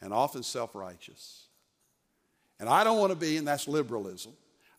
and 0.00 0.12
often 0.12 0.42
self 0.42 0.74
righteous. 0.74 1.46
And 2.62 2.70
I 2.70 2.84
don't 2.84 2.96
want 2.96 3.10
to 3.10 3.16
be, 3.16 3.38
and 3.38 3.48
that's 3.48 3.66
liberalism. 3.66 4.30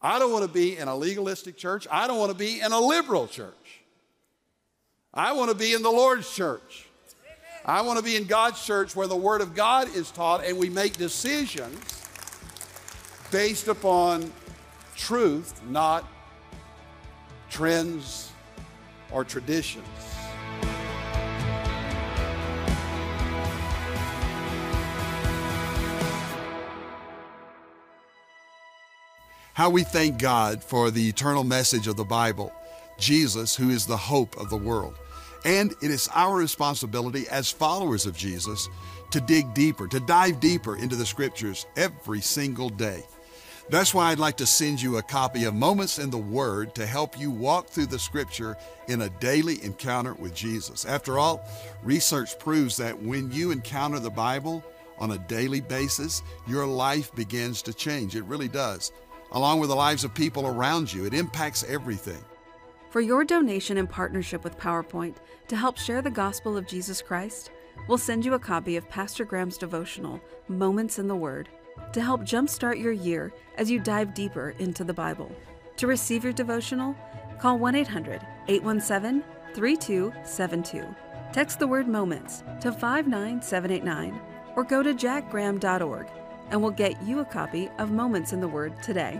I 0.01 0.17
don't 0.17 0.31
want 0.31 0.45
to 0.45 0.49
be 0.49 0.77
in 0.77 0.87
a 0.87 0.95
legalistic 0.95 1.57
church. 1.57 1.85
I 1.91 2.07
don't 2.07 2.17
want 2.17 2.31
to 2.31 2.37
be 2.37 2.61
in 2.61 2.71
a 2.71 2.79
liberal 2.79 3.27
church. 3.27 3.81
I 5.13 5.33
want 5.33 5.51
to 5.51 5.55
be 5.57 5.73
in 5.73 5.83
the 5.83 5.91
Lord's 5.91 6.33
church. 6.33 6.87
I 7.65 7.81
want 7.81 7.99
to 7.99 8.05
be 8.05 8.15
in 8.15 8.23
God's 8.23 8.65
church 8.65 8.95
where 8.95 9.07
the 9.07 9.17
Word 9.17 9.41
of 9.41 9.53
God 9.53 9.93
is 9.93 10.11
taught 10.11 10.45
and 10.45 10.57
we 10.57 10.69
make 10.69 10.95
decisions 10.95 12.07
based 13.31 13.67
upon 13.67 14.31
truth, 14.95 15.61
not 15.67 16.07
trends 17.49 18.31
or 19.11 19.25
traditions. 19.25 20.12
How 29.53 29.69
we 29.69 29.83
thank 29.83 30.17
God 30.17 30.63
for 30.63 30.89
the 30.89 31.07
eternal 31.07 31.43
message 31.43 31.87
of 31.87 31.95
the 31.95 32.03
Bible, 32.03 32.51
Jesus, 32.97 33.55
who 33.55 33.69
is 33.69 33.85
the 33.85 33.95
hope 33.95 34.35
of 34.37 34.49
the 34.49 34.57
world. 34.57 34.95
And 35.45 35.75
it 35.79 35.91
is 35.91 36.09
our 36.15 36.35
responsibility 36.35 37.27
as 37.29 37.51
followers 37.51 38.07
of 38.07 38.17
Jesus 38.17 38.67
to 39.11 39.21
dig 39.21 39.53
deeper, 39.53 39.87
to 39.89 39.99
dive 39.99 40.39
deeper 40.39 40.75
into 40.75 40.95
the 40.95 41.05
scriptures 41.05 41.67
every 41.77 42.19
single 42.19 42.69
day. 42.69 43.03
That's 43.69 43.93
why 43.93 44.09
I'd 44.09 44.17
like 44.17 44.37
to 44.37 44.47
send 44.47 44.81
you 44.81 44.97
a 44.97 45.03
copy 45.03 45.43
of 45.43 45.53
Moments 45.53 45.99
in 45.99 46.09
the 46.09 46.17
Word 46.17 46.73
to 46.73 46.87
help 46.87 47.19
you 47.19 47.29
walk 47.29 47.67
through 47.67 47.85
the 47.85 47.99
scripture 47.99 48.57
in 48.87 49.03
a 49.03 49.09
daily 49.19 49.63
encounter 49.63 50.15
with 50.15 50.33
Jesus. 50.33 50.83
After 50.83 51.19
all, 51.19 51.47
research 51.83 52.39
proves 52.39 52.75
that 52.77 52.99
when 52.99 53.31
you 53.31 53.51
encounter 53.51 53.99
the 53.99 54.09
Bible 54.09 54.63
on 54.97 55.11
a 55.11 55.17
daily 55.19 55.61
basis, 55.61 56.23
your 56.47 56.65
life 56.65 57.13
begins 57.13 57.61
to 57.61 57.73
change. 57.73 58.15
It 58.15 58.23
really 58.23 58.47
does 58.47 58.91
along 59.33 59.59
with 59.59 59.69
the 59.69 59.75
lives 59.75 60.03
of 60.03 60.13
people 60.13 60.47
around 60.47 60.91
you. 60.91 61.05
It 61.05 61.13
impacts 61.13 61.63
everything. 61.63 62.23
For 62.89 63.01
your 63.01 63.25
donation 63.25 63.77
and 63.77 63.89
partnership 63.89 64.43
with 64.43 64.57
PowerPoint 64.57 65.15
to 65.47 65.55
help 65.55 65.77
share 65.77 66.01
the 66.01 66.11
gospel 66.11 66.55
of 66.55 66.67
Jesus 66.67 67.01
Christ, 67.01 67.51
we'll 67.87 67.97
send 67.97 68.23
you 68.23 68.35
a 68.35 68.39
copy 68.39 68.77
of 68.77 68.87
Pastor 68.89 69.25
Graham's 69.25 69.57
devotional, 69.57 70.21
Moments 70.47 70.99
in 70.99 71.07
the 71.07 71.15
Word, 71.15 71.49
to 71.91 72.01
help 72.01 72.21
jumpstart 72.21 72.79
your 72.79 72.91
year 72.91 73.33
as 73.57 73.69
you 73.69 73.79
dive 73.79 74.13
deeper 74.13 74.53
into 74.59 74.83
the 74.83 74.93
Bible. 74.93 75.31
To 75.77 75.87
receive 75.87 76.23
your 76.23 76.33
devotional, 76.33 76.95
call 77.39 77.57
1 77.57 77.75
800 77.75 78.21
817 78.47 79.23
3272. 79.55 80.95
Text 81.31 81.57
the 81.57 81.67
word 81.67 81.87
moments 81.87 82.43
to 82.61 82.71
59789 82.71 84.21
or 84.55 84.63
go 84.63 84.83
to 84.83 84.93
jackgraham.org 84.93 86.07
and 86.49 86.61
we'll 86.61 86.71
get 86.71 87.01
you 87.03 87.19
a 87.19 87.25
copy 87.25 87.69
of 87.77 87.91
Moments 87.91 88.33
in 88.33 88.39
the 88.39 88.47
Word 88.47 88.73
today. 88.81 89.19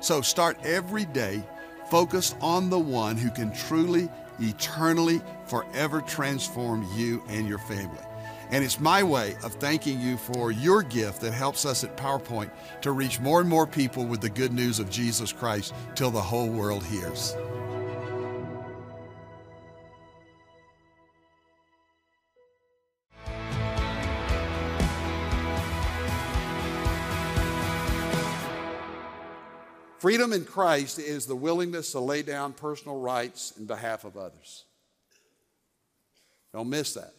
So 0.00 0.20
start 0.20 0.58
every 0.64 1.04
day 1.06 1.42
focused 1.90 2.36
on 2.40 2.70
the 2.70 2.78
one 2.78 3.16
who 3.16 3.30
can 3.30 3.52
truly, 3.52 4.08
eternally, 4.40 5.20
forever 5.46 6.00
transform 6.00 6.86
you 6.94 7.22
and 7.28 7.48
your 7.48 7.58
family. 7.58 8.02
And 8.50 8.64
it's 8.64 8.78
my 8.78 9.02
way 9.02 9.34
of 9.42 9.54
thanking 9.54 10.00
you 10.00 10.16
for 10.16 10.52
your 10.52 10.82
gift 10.82 11.20
that 11.22 11.32
helps 11.32 11.64
us 11.64 11.82
at 11.82 11.96
PowerPoint 11.96 12.50
to 12.82 12.92
reach 12.92 13.18
more 13.18 13.40
and 13.40 13.48
more 13.48 13.66
people 13.66 14.04
with 14.04 14.20
the 14.20 14.30
good 14.30 14.52
news 14.52 14.78
of 14.78 14.90
Jesus 14.90 15.32
Christ 15.32 15.74
till 15.94 16.10
the 16.10 16.20
whole 16.20 16.48
world 16.48 16.84
hears. 16.84 17.34
Freedom 30.06 30.32
in 30.32 30.44
Christ 30.44 31.00
is 31.00 31.26
the 31.26 31.34
willingness 31.34 31.90
to 31.90 31.98
lay 31.98 32.22
down 32.22 32.52
personal 32.52 33.00
rights 33.00 33.52
in 33.58 33.66
behalf 33.66 34.04
of 34.04 34.16
others. 34.16 34.64
Don't 36.52 36.70
miss 36.70 36.94
that. 36.94 37.12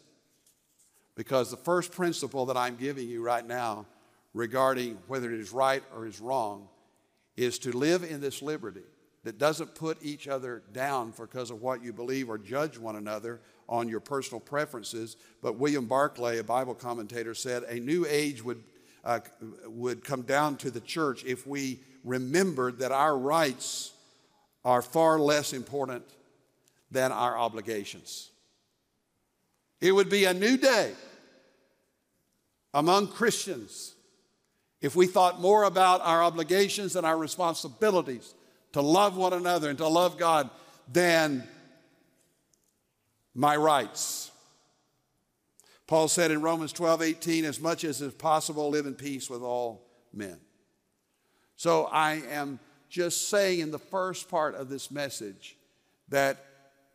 Because 1.13 1.51
the 1.51 1.57
first 1.57 1.91
principle 1.91 2.45
that 2.45 2.55
I'm 2.55 2.77
giving 2.77 3.09
you 3.09 3.21
right 3.21 3.45
now 3.45 3.87
regarding 4.33 4.97
whether 5.07 5.29
it 5.33 5.41
is 5.41 5.51
right 5.51 5.83
or 5.93 6.07
is 6.07 6.21
wrong 6.21 6.69
is 7.35 7.59
to 7.59 7.75
live 7.75 8.05
in 8.05 8.21
this 8.21 8.41
liberty 8.41 8.85
that 9.25 9.37
doesn't 9.37 9.75
put 9.75 9.97
each 10.01 10.29
other 10.29 10.63
down 10.71 11.11
because 11.19 11.51
of 11.51 11.61
what 11.61 11.83
you 11.83 11.91
believe 11.91 12.29
or 12.29 12.37
judge 12.37 12.77
one 12.77 12.95
another 12.95 13.41
on 13.67 13.89
your 13.89 13.99
personal 13.99 14.39
preferences. 14.39 15.17
But 15.41 15.57
William 15.57 15.87
Barclay, 15.87 16.37
a 16.37 16.43
Bible 16.45 16.73
commentator, 16.73 17.33
said 17.33 17.63
a 17.63 17.81
new 17.81 18.05
age 18.07 18.41
would, 18.45 18.63
uh, 19.07 19.21
would 19.67 20.03
come 20.03 20.21
down 20.23 20.57
to 20.57 20.69
the 20.69 20.81
church 20.81 21.23
if 21.23 21.47
we 21.47 21.79
remembered 22.03 22.79
that 22.79 22.91
our 22.91 23.17
rights 23.17 23.93
are 24.65 24.81
far 24.81 25.17
less 25.17 25.53
important 25.53 26.03
than 26.91 27.13
our 27.13 27.37
obligations. 27.37 28.29
It 29.79 29.93
would 29.93 30.09
be 30.09 30.25
a 30.25 30.33
new 30.33 30.57
day 30.57 30.91
among 32.73 33.07
Christians 33.07 33.95
if 34.81 34.93
we 34.93 35.07
thought 35.07 35.39
more 35.39 35.63
about 35.63 36.01
our 36.01 36.21
obligations 36.21 36.97
and 36.97 37.05
our 37.05 37.17
responsibilities 37.17 38.33
to 38.73 38.81
love 38.81 39.15
one 39.15 39.31
another 39.31 39.69
and 39.69 39.77
to 39.77 39.87
love 39.87 40.17
God 40.17 40.49
than 40.91 41.47
my 43.33 43.55
rights. 43.55 44.31
Paul 45.87 46.09
said 46.09 46.31
in 46.31 46.41
Romans 46.41 46.73
12, 46.73 47.01
18, 47.01 47.45
as 47.45 47.59
much 47.59 47.83
as 47.83 48.01
is 48.01 48.13
possible, 48.13 48.69
live 48.69 48.85
in 48.85 48.93
peace 48.93 49.29
with 49.29 49.41
all 49.41 49.87
men. 50.13 50.37
So 51.55 51.85
I 51.85 52.21
am 52.29 52.59
just 52.89 53.29
saying 53.29 53.61
in 53.61 53.71
the 53.71 53.79
first 53.79 54.29
part 54.29 54.55
of 54.55 54.69
this 54.69 54.91
message 54.91 55.57
that 56.09 56.45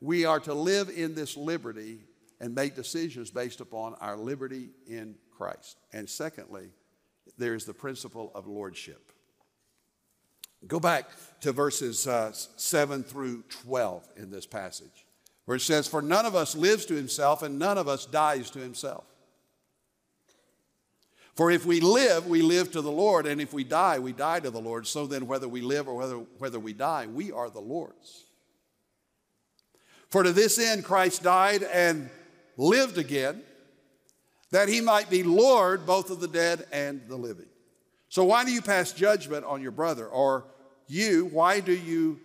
we 0.01 0.25
are 0.25 0.41
to 0.41 0.55
live 0.55 0.91
in 0.91 1.15
this 1.15 1.37
liberty 1.37 2.01
and 2.41 2.55
make 2.55 2.75
decisions 2.75 3.31
based 3.31 3.61
upon 3.61 3.95
our 3.95 4.17
liberty 4.17 4.71
in 4.87 5.15
Christ. 5.37 5.79
And 5.93 6.09
secondly, 6.09 6.71
there's 7.39 7.65
the 7.65 7.75
principle 7.75 8.31
of 8.35 8.47
lordship. 8.47 9.13
Go 10.67 10.79
back 10.79 11.11
to 11.41 11.53
verses 11.53 12.07
uh, 12.07 12.33
7 12.33 13.03
through 13.03 13.43
12 13.49 14.07
in 14.17 14.31
this 14.31 14.47
passage, 14.47 15.02
where 15.45 15.57
it 15.57 15.61
says, 15.61 15.89
For 15.89 16.03
none 16.03 16.27
of 16.27 16.35
us 16.35 16.55
lives 16.55 16.87
to 16.87 16.95
himself, 16.95 17.43
and 17.43 17.59
none 17.59 17.79
of 17.79 17.89
us 17.89 18.07
dies 18.07 18.51
to 18.51 18.59
himself. 18.59 19.05
For 21.35 21.51
if 21.51 21.65
we 21.65 21.81
live, 21.81 22.27
we 22.27 22.43
live 22.43 22.73
to 22.73 22.83
the 22.83 22.93
Lord, 22.93 23.27
and 23.27 23.41
if 23.41 23.53
we 23.53 23.65
die, 23.65 23.99
we 23.99 24.13
die 24.13 24.41
to 24.41 24.51
the 24.51 24.61
Lord. 24.61 24.87
So 24.87 25.07
then, 25.07 25.27
whether 25.27 25.49
we 25.49 25.63
live 25.63 25.89
or 25.89 25.95
whether, 25.95 26.17
whether 26.39 26.61
we 26.61 26.75
die, 26.75 27.07
we 27.07 27.33
are 27.33 27.49
the 27.49 27.61
Lord's. 27.61 28.25
For 30.11 30.23
to 30.23 30.33
this 30.33 30.59
end 30.59 30.85
Christ 30.85 31.23
died 31.23 31.63
and 31.63 32.11
lived 32.59 32.99
again, 32.99 33.43
that 34.51 34.69
he 34.69 34.83
might 34.83 35.09
be 35.09 35.23
Lord 35.23 35.87
both 35.87 36.11
of 36.11 36.21
the 36.21 36.29
dead 36.29 36.67
and 36.71 37.01
the 37.09 37.17
living. 37.17 37.47
So, 38.11 38.25
why 38.25 38.45
do 38.45 38.53
you 38.53 38.61
pass 38.61 38.93
judgment 38.93 39.47
on 39.47 39.63
your 39.63 39.71
brother? 39.71 40.07
Or 40.07 40.45
you, 40.87 41.31
why 41.33 41.61
do 41.61 41.73
you 41.73 42.21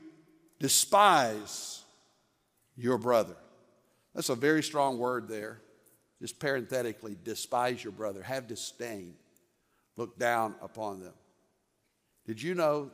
despise 0.59 1.76
your 2.77 2.97
brother? 2.97 3.35
That's 4.13 4.29
a 4.29 4.35
very 4.35 4.63
strong 4.63 4.97
word 4.97 5.27
there. 5.27 5.61
Just 6.21 6.39
parenthetically, 6.39 7.15
despise 7.23 7.83
your 7.83 7.93
brother, 7.93 8.23
have 8.23 8.47
disdain, 8.47 9.13
look 9.97 10.17
down 10.17 10.55
upon 10.61 11.01
them. 11.01 11.13
Did 12.25 12.41
you 12.41 12.55
know 12.55 12.89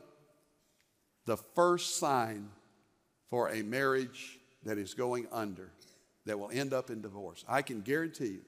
the 1.25 1.37
first 1.37 1.97
sign 1.97 2.49
for 3.29 3.49
a 3.49 3.63
marriage 3.63 4.39
that 4.63 4.77
is 4.77 4.93
going 4.93 5.27
under, 5.31 5.71
that 6.25 6.37
will 6.37 6.51
end 6.51 6.73
up 6.73 6.89
in 6.89 7.01
divorce? 7.01 7.45
I 7.47 7.61
can 7.61 7.81
guarantee 7.81 8.25
you 8.27 8.41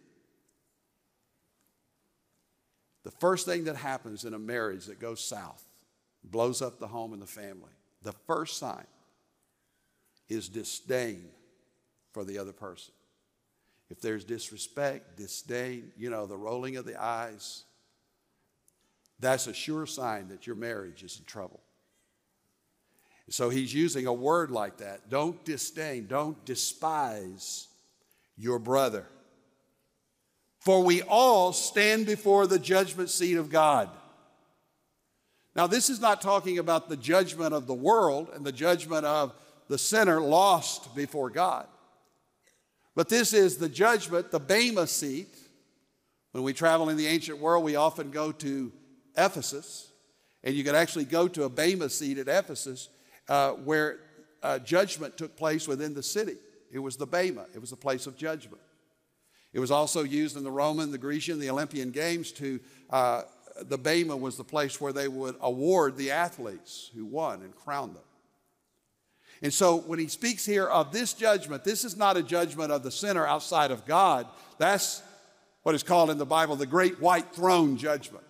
the 3.03 3.11
first 3.11 3.45
thing 3.45 3.65
that 3.65 3.75
happens 3.77 4.25
in 4.25 4.33
a 4.33 4.39
marriage 4.39 4.87
that 4.87 4.99
goes 4.99 5.23
south, 5.23 5.63
blows 6.23 6.61
up 6.61 6.79
the 6.79 6.87
home 6.87 7.13
and 7.13 7.21
the 7.21 7.27
family, 7.27 7.71
the 8.01 8.13
first 8.27 8.57
sign 8.57 8.85
is 10.29 10.49
disdain 10.49 11.25
for 12.11 12.23
the 12.23 12.37
other 12.37 12.53
person. 12.53 12.93
If 13.89 14.01
there's 14.01 14.23
disrespect, 14.23 15.17
disdain, 15.17 15.91
you 15.95 16.09
know, 16.09 16.25
the 16.25 16.37
rolling 16.37 16.77
of 16.77 16.85
the 16.85 17.01
eyes, 17.01 17.63
that's 19.19 19.47
a 19.47 19.53
sure 19.53 19.85
sign 19.85 20.29
that 20.29 20.47
your 20.47 20.55
marriage 20.55 21.03
is 21.03 21.19
in 21.19 21.25
trouble. 21.25 21.61
So 23.29 23.49
he's 23.49 23.73
using 23.73 24.07
a 24.07 24.13
word 24.13 24.51
like 24.51 24.77
that. 24.77 25.09
Don't 25.09 25.43
disdain, 25.45 26.07
don't 26.07 26.43
despise 26.45 27.67
your 28.37 28.59
brother. 28.59 29.05
For 30.59 30.83
we 30.83 31.01
all 31.03 31.53
stand 31.53 32.05
before 32.05 32.47
the 32.47 32.59
judgment 32.59 33.09
seat 33.09 33.35
of 33.35 33.49
God. 33.49 33.89
Now, 35.55 35.67
this 35.67 35.89
is 35.89 36.01
not 36.01 36.21
talking 36.21 36.57
about 36.59 36.89
the 36.89 36.97
judgment 36.97 37.53
of 37.53 37.65
the 37.65 37.73
world 37.73 38.29
and 38.33 38.45
the 38.45 38.51
judgment 38.51 39.05
of 39.05 39.33
the 39.67 39.77
sinner 39.77 40.19
lost 40.19 40.95
before 40.95 41.29
God. 41.29 41.67
But 42.95 43.09
this 43.09 43.33
is 43.33 43.57
the 43.57 43.69
judgment, 43.69 44.31
the 44.31 44.39
Bema 44.39 44.87
seat. 44.87 45.35
When 46.31 46.43
we 46.43 46.53
travel 46.53 46.89
in 46.89 46.97
the 46.97 47.07
ancient 47.07 47.39
world, 47.39 47.63
we 47.63 47.75
often 47.75 48.11
go 48.11 48.31
to 48.33 48.71
Ephesus, 49.17 49.91
and 50.43 50.53
you 50.53 50.63
could 50.63 50.75
actually 50.75 51.05
go 51.05 51.27
to 51.29 51.43
a 51.43 51.49
Bema 51.49 51.89
seat 51.89 52.17
at 52.17 52.27
Ephesus 52.27 52.89
uh, 53.29 53.51
where 53.51 53.99
uh, 54.43 54.59
judgment 54.59 55.17
took 55.17 55.35
place 55.35 55.67
within 55.67 55.93
the 55.93 56.03
city. 56.03 56.35
It 56.71 56.79
was 56.79 56.97
the 56.97 57.07
Bema, 57.07 57.45
it 57.53 57.59
was 57.59 57.71
a 57.71 57.77
place 57.77 58.07
of 58.07 58.17
judgment. 58.17 58.61
It 59.53 59.59
was 59.59 59.71
also 59.71 60.03
used 60.03 60.35
in 60.35 60.43
the 60.43 60.51
Roman, 60.51 60.91
the 60.91 60.97
Grecian, 60.97 61.39
the 61.39 61.49
Olympian 61.49 61.91
Games 61.91 62.33
to, 62.33 62.59
uh, 62.89 63.21
the 63.61 63.77
Bema 63.77 64.15
was 64.17 64.35
the 64.35 64.43
place 64.43 64.81
where 64.81 64.91
they 64.91 65.07
would 65.07 65.37
award 65.39 65.95
the 65.95 66.11
athletes 66.11 66.91
who 66.93 67.05
won 67.05 67.41
and 67.41 67.55
crown 67.55 67.93
them. 67.93 68.03
And 69.41 69.53
so 69.53 69.77
when 69.77 69.99
he 69.99 70.07
speaks 70.07 70.45
here 70.45 70.65
of 70.65 70.91
this 70.91 71.13
judgment, 71.13 71.63
this 71.63 71.83
is 71.83 71.97
not 71.97 72.17
a 72.17 72.23
judgment 72.23 72.71
of 72.71 72.83
the 72.83 72.91
sinner 72.91 73.27
outside 73.27 73.71
of 73.71 73.85
God. 73.85 74.27
That's 74.57 75.03
what 75.63 75.75
is 75.75 75.83
called 75.83 76.09
in 76.09 76.17
the 76.17 76.25
Bible 76.25 76.55
the 76.55 76.65
great 76.65 77.01
white 77.01 77.33
throne 77.33 77.77
judgment. 77.77 78.23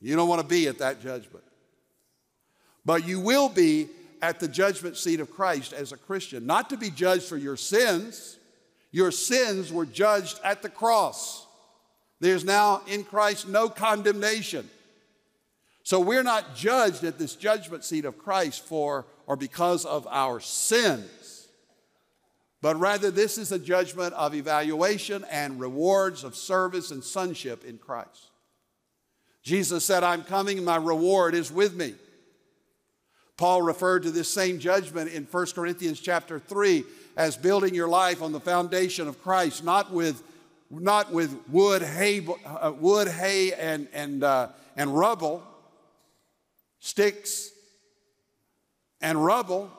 You 0.00 0.16
don't 0.16 0.28
want 0.28 0.40
to 0.40 0.46
be 0.46 0.66
at 0.66 0.78
that 0.78 1.02
judgment. 1.02 1.44
But 2.84 3.06
you 3.06 3.20
will 3.20 3.48
be 3.48 3.88
at 4.22 4.40
the 4.40 4.48
judgment 4.48 4.96
seat 4.96 5.20
of 5.20 5.30
Christ 5.30 5.72
as 5.72 5.92
a 5.92 5.96
Christian, 5.96 6.46
not 6.46 6.70
to 6.70 6.76
be 6.76 6.90
judged 6.90 7.24
for 7.24 7.36
your 7.36 7.56
sins. 7.56 8.38
Your 8.92 9.10
sins 9.10 9.72
were 9.72 9.86
judged 9.86 10.40
at 10.42 10.62
the 10.62 10.68
cross. 10.68 11.46
There's 12.18 12.44
now 12.44 12.82
in 12.86 13.04
Christ 13.04 13.48
no 13.48 13.68
condemnation. 13.68 14.68
So 15.82 16.00
we're 16.00 16.22
not 16.22 16.54
judged 16.54 17.04
at 17.04 17.18
this 17.18 17.34
judgment 17.34 17.84
seat 17.84 18.04
of 18.04 18.18
Christ 18.18 18.64
for 18.64 19.06
or 19.30 19.36
because 19.36 19.84
of 19.84 20.08
our 20.10 20.40
sins, 20.40 21.46
but 22.60 22.76
rather 22.80 23.12
this 23.12 23.38
is 23.38 23.52
a 23.52 23.60
judgment 23.60 24.12
of 24.14 24.34
evaluation 24.34 25.24
and 25.30 25.60
rewards 25.60 26.24
of 26.24 26.34
service 26.34 26.90
and 26.90 27.04
sonship 27.04 27.64
in 27.64 27.78
Christ. 27.78 28.32
Jesus 29.44 29.84
said, 29.84 30.02
I'm 30.02 30.24
coming, 30.24 30.64
my 30.64 30.74
reward 30.74 31.36
is 31.36 31.52
with 31.52 31.76
me. 31.76 31.94
Paul 33.36 33.62
referred 33.62 34.02
to 34.02 34.10
this 34.10 34.28
same 34.28 34.58
judgment 34.58 35.12
in 35.12 35.28
1 35.30 35.46
Corinthians 35.54 36.00
chapter 36.00 36.40
3 36.40 36.82
as 37.16 37.36
building 37.36 37.72
your 37.72 37.88
life 37.88 38.22
on 38.22 38.32
the 38.32 38.40
foundation 38.40 39.06
of 39.06 39.22
Christ, 39.22 39.62
not 39.62 39.92
with, 39.92 40.24
not 40.70 41.12
with 41.12 41.32
wood, 41.48 41.82
hay, 41.82 42.26
uh, 42.44 42.72
wood, 42.76 43.06
hay 43.06 43.52
and, 43.52 43.86
and, 43.92 44.24
uh, 44.24 44.48
and 44.76 44.92
rubble, 44.92 45.40
sticks 46.80 47.52
and 49.00 49.24
rubble, 49.24 49.70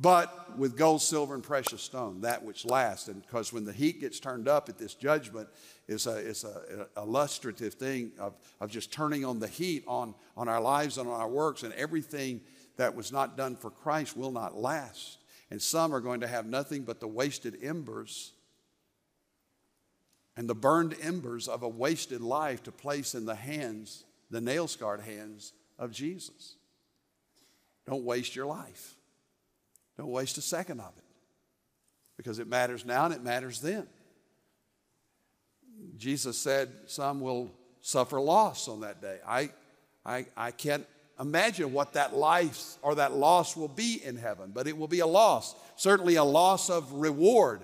but 0.00 0.58
with 0.58 0.76
gold, 0.76 1.02
silver, 1.02 1.34
and 1.34 1.42
precious 1.42 1.82
stone, 1.82 2.20
that 2.22 2.44
which 2.44 2.64
lasts. 2.64 3.08
And 3.08 3.22
because 3.22 3.52
when 3.52 3.64
the 3.64 3.72
heat 3.72 4.00
gets 4.00 4.20
turned 4.20 4.48
up 4.48 4.68
at 4.68 4.78
this 4.78 4.94
judgment, 4.94 5.48
it's 5.88 6.06
a, 6.06 6.16
it's 6.16 6.44
a, 6.44 6.86
a 6.96 7.02
illustrative 7.02 7.74
thing 7.74 8.12
of, 8.18 8.36
of 8.60 8.70
just 8.70 8.92
turning 8.92 9.24
on 9.24 9.38
the 9.38 9.48
heat 9.48 9.84
on, 9.86 10.14
on 10.36 10.48
our 10.48 10.60
lives 10.60 10.98
and 10.98 11.08
on 11.08 11.20
our 11.20 11.28
works, 11.28 11.62
and 11.62 11.72
everything 11.74 12.40
that 12.76 12.94
was 12.94 13.12
not 13.12 13.36
done 13.36 13.56
for 13.56 13.70
Christ 13.70 14.16
will 14.16 14.32
not 14.32 14.56
last. 14.56 15.18
And 15.50 15.62
some 15.62 15.94
are 15.94 16.00
going 16.00 16.20
to 16.20 16.26
have 16.26 16.46
nothing 16.46 16.82
but 16.82 17.00
the 17.00 17.08
wasted 17.08 17.58
embers 17.62 18.32
and 20.36 20.48
the 20.48 20.54
burned 20.54 20.96
embers 21.00 21.46
of 21.48 21.62
a 21.62 21.68
wasted 21.68 22.20
life 22.20 22.62
to 22.64 22.72
place 22.72 23.14
in 23.14 23.24
the 23.24 23.34
hands, 23.34 24.04
the 24.30 24.40
nail 24.40 24.66
scarred 24.66 25.00
hands 25.00 25.52
of 25.78 25.92
Jesus. 25.92 26.56
Don't 27.86 28.04
waste 28.04 28.34
your 28.34 28.46
life. 28.46 28.94
Don't 29.96 30.10
waste 30.10 30.38
a 30.38 30.42
second 30.42 30.80
of 30.80 30.92
it 30.96 31.04
because 32.16 32.38
it 32.38 32.48
matters 32.48 32.84
now 32.84 33.04
and 33.04 33.14
it 33.14 33.22
matters 33.22 33.60
then. 33.60 33.86
Jesus 35.96 36.38
said 36.38 36.70
some 36.86 37.20
will 37.20 37.50
suffer 37.80 38.20
loss 38.20 38.68
on 38.68 38.80
that 38.80 39.00
day. 39.02 39.18
I, 39.26 39.50
I, 40.04 40.26
I 40.36 40.50
can't 40.50 40.86
imagine 41.20 41.72
what 41.72 41.92
that 41.92 42.14
life 42.14 42.76
or 42.82 42.94
that 42.96 43.12
loss 43.12 43.56
will 43.56 43.68
be 43.68 44.00
in 44.02 44.16
heaven, 44.16 44.50
but 44.52 44.66
it 44.66 44.76
will 44.76 44.88
be 44.88 45.00
a 45.00 45.06
loss, 45.06 45.54
certainly 45.76 46.16
a 46.16 46.24
loss 46.24 46.70
of 46.70 46.92
reward. 46.92 47.60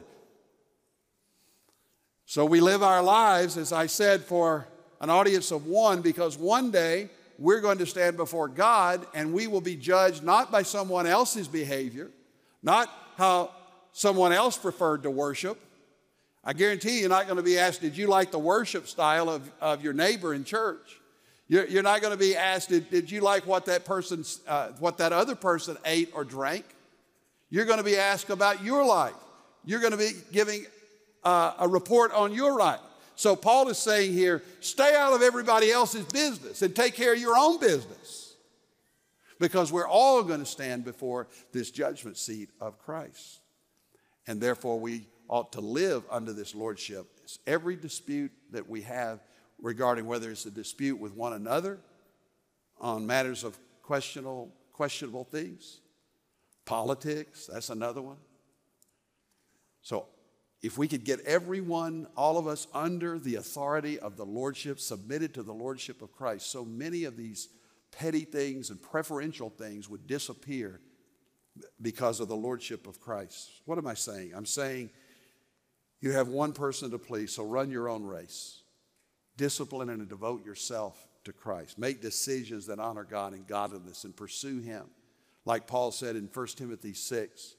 So 2.26 2.44
we 2.44 2.61
live 2.61 2.83
our 2.83 3.02
lives, 3.02 3.56
as 3.56 3.72
I 3.72 3.87
said, 3.87 4.22
for 4.22 4.68
an 5.00 5.11
audience 5.11 5.50
of 5.50 5.66
one 5.66 6.00
because 6.00 6.38
one 6.38 6.70
day 6.70 7.09
we're 7.40 7.62
going 7.62 7.79
to 7.79 7.87
stand 7.87 8.18
before 8.18 8.48
God 8.48 9.07
and 9.14 9.33
we 9.33 9.46
will 9.46 9.62
be 9.62 9.74
judged 9.74 10.22
not 10.22 10.53
by 10.53 10.62
someone 10.62 11.07
else's 11.07 11.48
behavior, 11.48 12.11
not 12.62 12.90
how 13.16 13.50
someone 13.92 14.33
else 14.33 14.59
preferred 14.59 15.05
to 15.05 15.11
worship. 15.11 15.59
I 16.44 16.53
guarantee 16.53 16.96
you, 16.96 17.00
you're 17.00 17.09
not 17.09 17.24
going 17.24 17.38
to 17.38 17.42
be 17.42 17.59
asked, 17.59 17.81
Did 17.81 17.96
you 17.96 18.09
like 18.09 18.31
the 18.31 18.38
worship 18.38 18.87
style 18.87 19.31
of, 19.31 19.50
of 19.59 19.83
your 19.83 19.94
neighbor 19.94 20.35
in 20.35 20.44
church? 20.44 21.00
You're, 21.48 21.66
you're 21.66 21.83
not 21.83 22.03
going 22.03 22.12
to 22.12 22.18
be 22.18 22.37
asked, 22.37 22.68
Did, 22.68 22.90
did 22.90 23.11
you 23.11 23.22
like 23.22 23.46
what 23.46 23.64
that, 23.66 23.87
person, 23.87 24.22
uh, 24.46 24.68
what 24.79 24.98
that 24.98 25.14
other 25.14 25.35
person 25.35 25.79
ate 25.87 26.11
or 26.14 26.24
drank? 26.24 26.66
You're 27.48 27.64
going 27.64 27.79
to 27.79 27.85
be 27.85 27.96
asked 27.96 28.29
about 28.29 28.62
your 28.62 28.85
life. 28.85 29.14
You're 29.64 29.81
going 29.81 29.92
to 29.92 29.98
be 29.98 30.12
giving 30.31 30.66
uh, 31.24 31.55
a 31.59 31.66
report 31.66 32.12
on 32.12 32.35
your 32.35 32.59
life. 32.59 32.81
So 33.20 33.37
Paul 33.37 33.68
is 33.68 33.76
saying 33.76 34.14
here 34.14 34.42
stay 34.61 34.94
out 34.96 35.12
of 35.12 35.20
everybody 35.20 35.70
else's 35.70 36.06
business 36.06 36.62
and 36.62 36.74
take 36.74 36.94
care 36.94 37.12
of 37.12 37.20
your 37.20 37.37
own 37.37 37.61
business. 37.61 38.35
Because 39.38 39.70
we're 39.70 39.87
all 39.87 40.22
going 40.22 40.40
to 40.40 40.46
stand 40.46 40.87
before 40.87 41.28
this 41.52 41.70
judgment 41.70 42.16
seat 42.16 42.48
of 42.62 42.78
Christ. 42.78 43.40
And 44.26 44.40
therefore, 44.40 44.80
we 44.80 45.06
ought 45.28 45.52
to 45.52 45.61
live 45.61 46.02
under 46.11 46.33
this 46.33 46.54
lordship. 46.54 47.09
Every 47.46 47.76
dispute 47.76 48.33
that 48.52 48.66
we 48.66 48.80
have 48.83 49.20
regarding 49.61 50.06
whether 50.06 50.30
it's 50.30 50.46
a 50.46 50.50
dispute 50.50 50.98
with 50.98 51.12
one 51.14 51.35
another 51.35 51.78
on 52.80 53.06
matters 53.06 53.44
of 53.44 53.59
questionable, 53.83 54.50
questionable 54.72 55.24
things, 55.24 55.80
politics, 56.64 57.50
that's 57.52 57.68
another 57.68 58.00
one. 58.00 58.16
So 59.83 60.06
if 60.62 60.76
we 60.76 60.88
could 60.88 61.04
get 61.04 61.20
everyone, 61.20 62.06
all 62.16 62.36
of 62.36 62.46
us, 62.46 62.66
under 62.74 63.18
the 63.18 63.36
authority 63.36 63.98
of 63.98 64.16
the 64.16 64.26
Lordship, 64.26 64.78
submitted 64.78 65.32
to 65.34 65.42
the 65.42 65.54
Lordship 65.54 66.02
of 66.02 66.12
Christ, 66.12 66.50
so 66.50 66.64
many 66.64 67.04
of 67.04 67.16
these 67.16 67.48
petty 67.92 68.20
things 68.20 68.70
and 68.70 68.80
preferential 68.80 69.48
things 69.48 69.88
would 69.88 70.06
disappear 70.06 70.80
because 71.80 72.20
of 72.20 72.28
the 72.28 72.36
Lordship 72.36 72.86
of 72.86 73.00
Christ. 73.00 73.50
What 73.64 73.78
am 73.78 73.86
I 73.86 73.94
saying? 73.94 74.32
I'm 74.34 74.46
saying 74.46 74.90
you 76.00 76.12
have 76.12 76.28
one 76.28 76.52
person 76.52 76.90
to 76.90 76.98
please, 76.98 77.34
so 77.34 77.44
run 77.44 77.70
your 77.70 77.88
own 77.88 78.04
race. 78.04 78.62
Discipline 79.36 79.88
and 79.88 80.06
devote 80.08 80.44
yourself 80.44 81.06
to 81.24 81.32
Christ. 81.32 81.78
Make 81.78 82.02
decisions 82.02 82.66
that 82.66 82.78
honor 82.78 83.04
God 83.04 83.32
and 83.32 83.46
godliness 83.46 84.04
and 84.04 84.14
pursue 84.14 84.60
Him. 84.60 84.84
Like 85.44 85.66
Paul 85.66 85.90
said 85.90 86.16
in 86.16 86.28
1 86.32 86.46
Timothy 86.48 86.92
6 86.92 87.56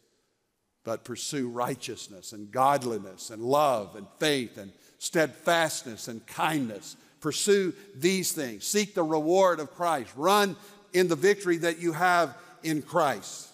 but 0.83 1.03
pursue 1.03 1.47
righteousness 1.49 2.33
and 2.33 2.51
godliness 2.51 3.29
and 3.29 3.43
love 3.43 3.95
and 3.95 4.07
faith 4.19 4.57
and 4.57 4.71
steadfastness 4.97 6.07
and 6.07 6.25
kindness. 6.25 6.95
Pursue 7.19 7.73
these 7.95 8.31
things. 8.31 8.65
Seek 8.65 8.95
the 8.95 9.03
reward 9.03 9.59
of 9.59 9.71
Christ. 9.75 10.11
Run 10.15 10.55
in 10.93 11.07
the 11.07 11.15
victory 11.15 11.57
that 11.57 11.79
you 11.79 11.93
have 11.93 12.35
in 12.63 12.81
Christ. 12.81 13.49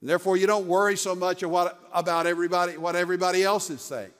And 0.00 0.08
therefore, 0.08 0.36
you 0.36 0.46
don't 0.46 0.66
worry 0.66 0.96
so 0.96 1.14
much 1.14 1.42
about 1.42 2.26
everybody, 2.26 2.76
what 2.76 2.94
everybody 2.94 3.42
else 3.42 3.70
is 3.70 3.80
saying. 3.80 4.12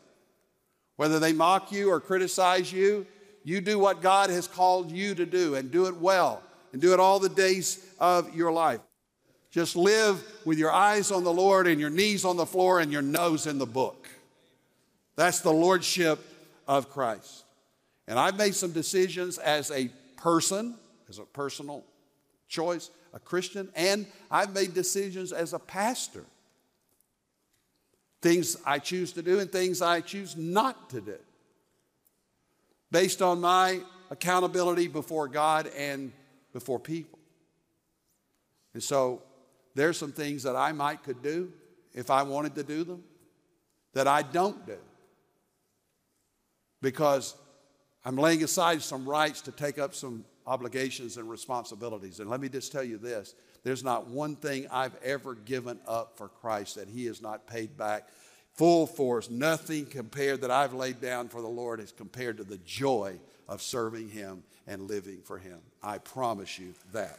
Whether 0.97 1.19
they 1.19 1.33
mock 1.33 1.73
you 1.73 1.91
or 1.91 2.01
criticize 2.01 2.73
you, 2.73 3.07
you 3.43 3.61
do 3.61 3.79
what 3.79 4.01
God 4.01 4.31
has 4.31 4.49
called 4.49 4.91
you 4.91 5.15
to 5.15 5.27
do 5.27 5.55
and 5.55 5.71
do 5.71 5.87
it 5.87 5.97
well 5.97 6.43
and 6.73 6.81
do 6.81 6.95
it 6.95 7.01
all 7.01 7.19
the 7.19 7.29
days 7.29 7.85
of 8.01 8.35
your 8.35 8.51
life. 8.51 8.81
Just 9.55 9.77
live 9.77 10.21
with 10.45 10.59
your 10.59 10.73
eyes 10.73 11.13
on 11.13 11.23
the 11.23 11.33
Lord 11.33 11.69
and 11.69 11.81
your 11.81 11.89
knees 11.89 12.25
on 12.25 12.37
the 12.37 12.45
floor 12.45 12.81
and 12.81 12.91
your 12.91 13.03
nose 13.03 13.47
in 13.47 13.57
the 13.57 13.67
book. 13.67 14.09
That's 15.15 15.43
the 15.43 15.53
lordship 15.53 16.19
of 16.67 16.91
Christ. 16.91 17.45
And 18.09 18.19
I've 18.19 18.37
made 18.37 18.57
some 18.57 18.73
decisions 18.73 19.39
as 19.39 19.71
a 19.71 19.91
person, 20.17 20.75
as 21.09 21.21
a 21.21 21.23
personal 21.23 21.85
choice, 22.49 22.91
a 23.13 23.21
Christian, 23.21 23.69
and 23.77 24.07
I've 24.29 24.53
made 24.53 24.75
decisions 24.75 25.33
as 25.33 25.53
a 25.53 25.61
pastor. 25.61 26.25
Things 28.23 28.57
I 28.67 28.81
choose 28.81 29.13
to 29.13 29.23
do 29.23 29.39
and 29.39 29.53
things 29.53 29.81
I 29.81 30.01
choose 30.01 30.37
not 30.37 30.91
to 30.91 31.01
do. 31.01 31.19
Based 32.91 33.23
on 33.23 33.41
my 33.41 33.83
accountability 34.11 34.89
before 34.89 35.29
God 35.29 35.71
and 35.79 36.11
before 36.53 36.81
people. 36.81 37.21
And 38.73 38.83
so 38.83 39.23
there's 39.75 39.99
some 39.99 40.13
things 40.13 40.43
that 40.45 40.57
I 40.57 40.73
might 40.73 41.03
could 41.03 41.23
do 41.23 41.53
if 41.93 42.11
I 42.11 42.23
wanted 42.23 42.55
to 42.57 42.63
do 42.63 42.85
them 42.85 43.03
that 43.95 44.07
I 44.07 44.23
don't 44.23 44.67
do. 44.67 44.79
Because 46.83 47.35
I'm 48.05 48.17
laying 48.17 48.43
aside 48.45 48.83
some 48.83 49.09
rights 49.09 49.41
to 49.43 49.53
take 49.53 49.79
up 49.79 49.95
some 49.95 50.25
obligations 50.47 51.17
and 51.17 51.31
responsibilities. 51.31 52.21
And 52.21 52.29
let 52.29 52.41
me 52.41 52.49
just 52.49 52.71
tell 52.71 52.85
you 52.85 52.99
this 52.99 53.35
there's 53.63 53.83
not 53.83 54.09
one 54.09 54.37
thing 54.37 54.67
I've 54.71 54.95
ever 55.03 55.35
given 55.35 55.79
up 55.87 56.19
for 56.19 56.29
Christ 56.29 56.75
that 56.75 56.89
He 56.89 57.07
has 57.07 57.23
not 57.23 57.47
paid 57.47 57.77
back 57.77 58.09
full 58.53 58.87
force. 58.87 59.31
Nothing 59.31 59.87
compared 59.87 60.43
that 60.43 60.51
I've 60.51 60.75
laid 60.75 61.01
down 61.01 61.29
for 61.29 61.41
the 61.41 61.49
Lord 61.49 61.81
is 61.81 61.93
compared 61.93 62.37
to 62.37 62.45
the 62.45 62.59
joy 62.59 63.19
of 63.49 63.63
serving 63.63 64.11
Him 64.11 64.43
and 64.67 64.89
living 64.89 65.21
for 65.25 65.39
Him. 65.39 65.59
I 65.83 65.99
promise 65.99 66.59
you 66.59 66.75
that. 66.93 67.19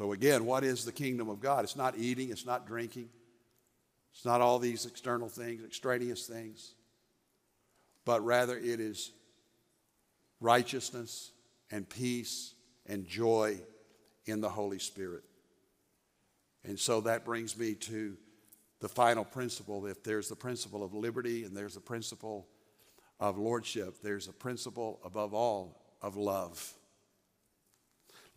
So, 0.00 0.12
again, 0.12 0.46
what 0.46 0.64
is 0.64 0.86
the 0.86 0.92
kingdom 0.92 1.28
of 1.28 1.40
God? 1.40 1.62
It's 1.62 1.76
not 1.76 1.94
eating, 1.98 2.30
it's 2.30 2.46
not 2.46 2.66
drinking, 2.66 3.10
it's 4.14 4.24
not 4.24 4.40
all 4.40 4.58
these 4.58 4.86
external 4.86 5.28
things, 5.28 5.62
extraneous 5.62 6.26
things, 6.26 6.72
but 8.06 8.24
rather 8.24 8.56
it 8.56 8.80
is 8.80 9.12
righteousness 10.40 11.32
and 11.70 11.86
peace 11.86 12.54
and 12.86 13.06
joy 13.06 13.58
in 14.24 14.40
the 14.40 14.48
Holy 14.48 14.78
Spirit. 14.78 15.22
And 16.64 16.80
so 16.80 17.02
that 17.02 17.26
brings 17.26 17.58
me 17.58 17.74
to 17.74 18.16
the 18.80 18.88
final 18.88 19.26
principle. 19.26 19.84
If 19.84 20.02
there's 20.02 20.30
the 20.30 20.34
principle 20.34 20.82
of 20.82 20.94
liberty 20.94 21.44
and 21.44 21.54
there's 21.54 21.74
the 21.74 21.80
principle 21.80 22.48
of 23.20 23.36
lordship, 23.36 24.00
there's 24.02 24.28
a 24.28 24.32
principle 24.32 24.98
above 25.04 25.34
all 25.34 25.78
of 26.00 26.16
love. 26.16 26.72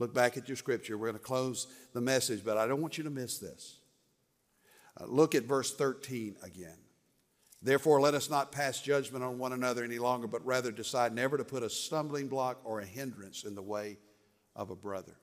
Look 0.04 0.14
back 0.14 0.36
at 0.36 0.50
your 0.50 0.58
scripture. 0.58 0.98
We're 0.98 1.08
going 1.08 1.18
to 1.18 1.24
close 1.24 1.66
the 1.94 2.02
message, 2.02 2.44
but 2.44 2.58
I 2.58 2.68
don't 2.68 2.82
want 2.82 2.98
you 2.98 3.06
to 3.06 3.10
miss 3.10 3.38
this. 3.38 3.78
Uh, 5.00 5.06
look 5.08 5.34
at 5.34 5.44
verse 5.44 5.74
13 5.74 6.36
again. 6.44 6.76
Therefore, 7.62 8.02
let 8.02 8.14
us 8.14 8.30
not 8.30 8.52
pass 8.52 8.82
judgment 8.82 9.24
on 9.24 9.38
one 9.38 9.54
another 9.54 9.82
any 9.82 10.00
longer, 10.00 10.28
but 10.28 10.46
rather 10.46 10.74
decide 10.74 11.16
never 11.16 11.38
to 11.38 11.46
put 11.46 11.64
a 11.64 11.70
stumbling 11.70 12.28
block 12.28 12.60
or 12.66 12.82
a 12.82 12.86
hindrance 12.86 13.46
in 13.46 13.56
the 13.56 13.62
way 13.62 13.98
of 14.58 14.72
a 14.72 14.76
brother. 14.76 15.16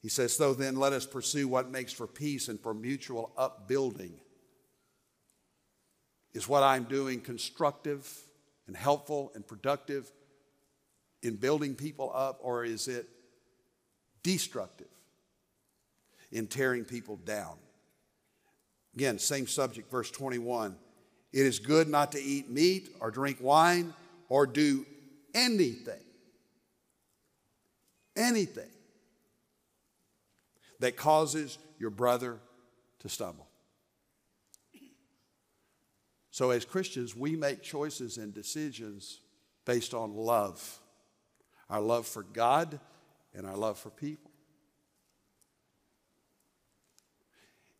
He 0.00 0.08
says, 0.08 0.34
So 0.34 0.54
then, 0.54 0.76
let 0.76 0.94
us 0.94 1.04
pursue 1.04 1.46
what 1.46 1.70
makes 1.70 1.92
for 1.92 2.06
peace 2.06 2.48
and 2.48 2.58
for 2.58 2.72
mutual 2.72 3.30
upbuilding. 3.36 4.14
Is 6.32 6.48
what 6.48 6.62
I'm 6.62 6.84
doing 6.84 7.20
constructive 7.20 8.10
and 8.66 8.74
helpful 8.74 9.32
and 9.34 9.46
productive 9.46 10.10
in 11.22 11.36
building 11.36 11.74
people 11.74 12.10
up, 12.14 12.38
or 12.40 12.64
is 12.64 12.88
it 12.88 13.06
destructive 14.24 14.88
in 16.32 16.48
tearing 16.48 16.84
people 16.84 17.16
down? 17.24 17.54
Again, 18.96 19.20
same 19.20 19.46
subject, 19.46 19.88
verse 19.90 20.10
21. 20.10 20.76
It 21.32 21.46
is 21.46 21.60
good 21.60 21.88
not 21.88 22.12
to 22.12 22.20
eat 22.20 22.50
meat 22.50 22.88
or 23.00 23.12
drink 23.12 23.38
wine 23.40 23.94
or 24.28 24.46
do 24.46 24.84
anything, 25.32 26.02
anything 28.16 28.70
that 30.80 30.96
causes 30.96 31.58
your 31.78 31.90
brother 31.90 32.38
to 33.00 33.08
stumble. 33.08 33.46
So, 36.30 36.50
as 36.50 36.64
Christians, 36.64 37.14
we 37.14 37.36
make 37.36 37.62
choices 37.62 38.18
and 38.18 38.34
decisions 38.34 39.20
based 39.64 39.94
on 39.94 40.14
love 40.14 40.80
our 41.70 41.80
love 41.80 42.06
for 42.06 42.22
God 42.22 42.78
and 43.34 43.46
our 43.46 43.56
love 43.56 43.78
for 43.78 43.90
people. 43.90 44.30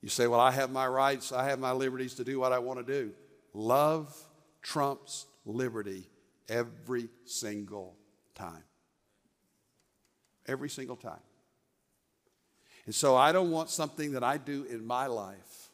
You 0.03 0.09
say, 0.09 0.27
Well, 0.27 0.41
I 0.41 0.51
have 0.51 0.71
my 0.71 0.87
rights, 0.87 1.33
I 1.33 1.49
have 1.49 1.59
my 1.59 1.73
liberties 1.73 2.15
to 2.17 2.25
do 2.25 2.39
what 2.39 2.53
I 2.53 2.59
want 2.59 2.85
to 2.85 2.93
do. 2.93 3.13
Love 3.53 4.15
trumps 4.63 5.27
liberty 5.45 6.09
every 6.49 7.09
single 7.25 7.97
time. 8.35 8.65
Every 10.47 10.69
single 10.69 10.97
time. 10.97 11.23
And 12.87 12.95
so 12.95 13.17
I 13.17 13.33
don't 13.33 13.51
want 13.51 13.71
something 13.71 14.13
that 14.13 14.23
I 14.23 14.37
do 14.37 14.65
in 14.65 14.87
my 14.87 15.07
life 15.07 15.71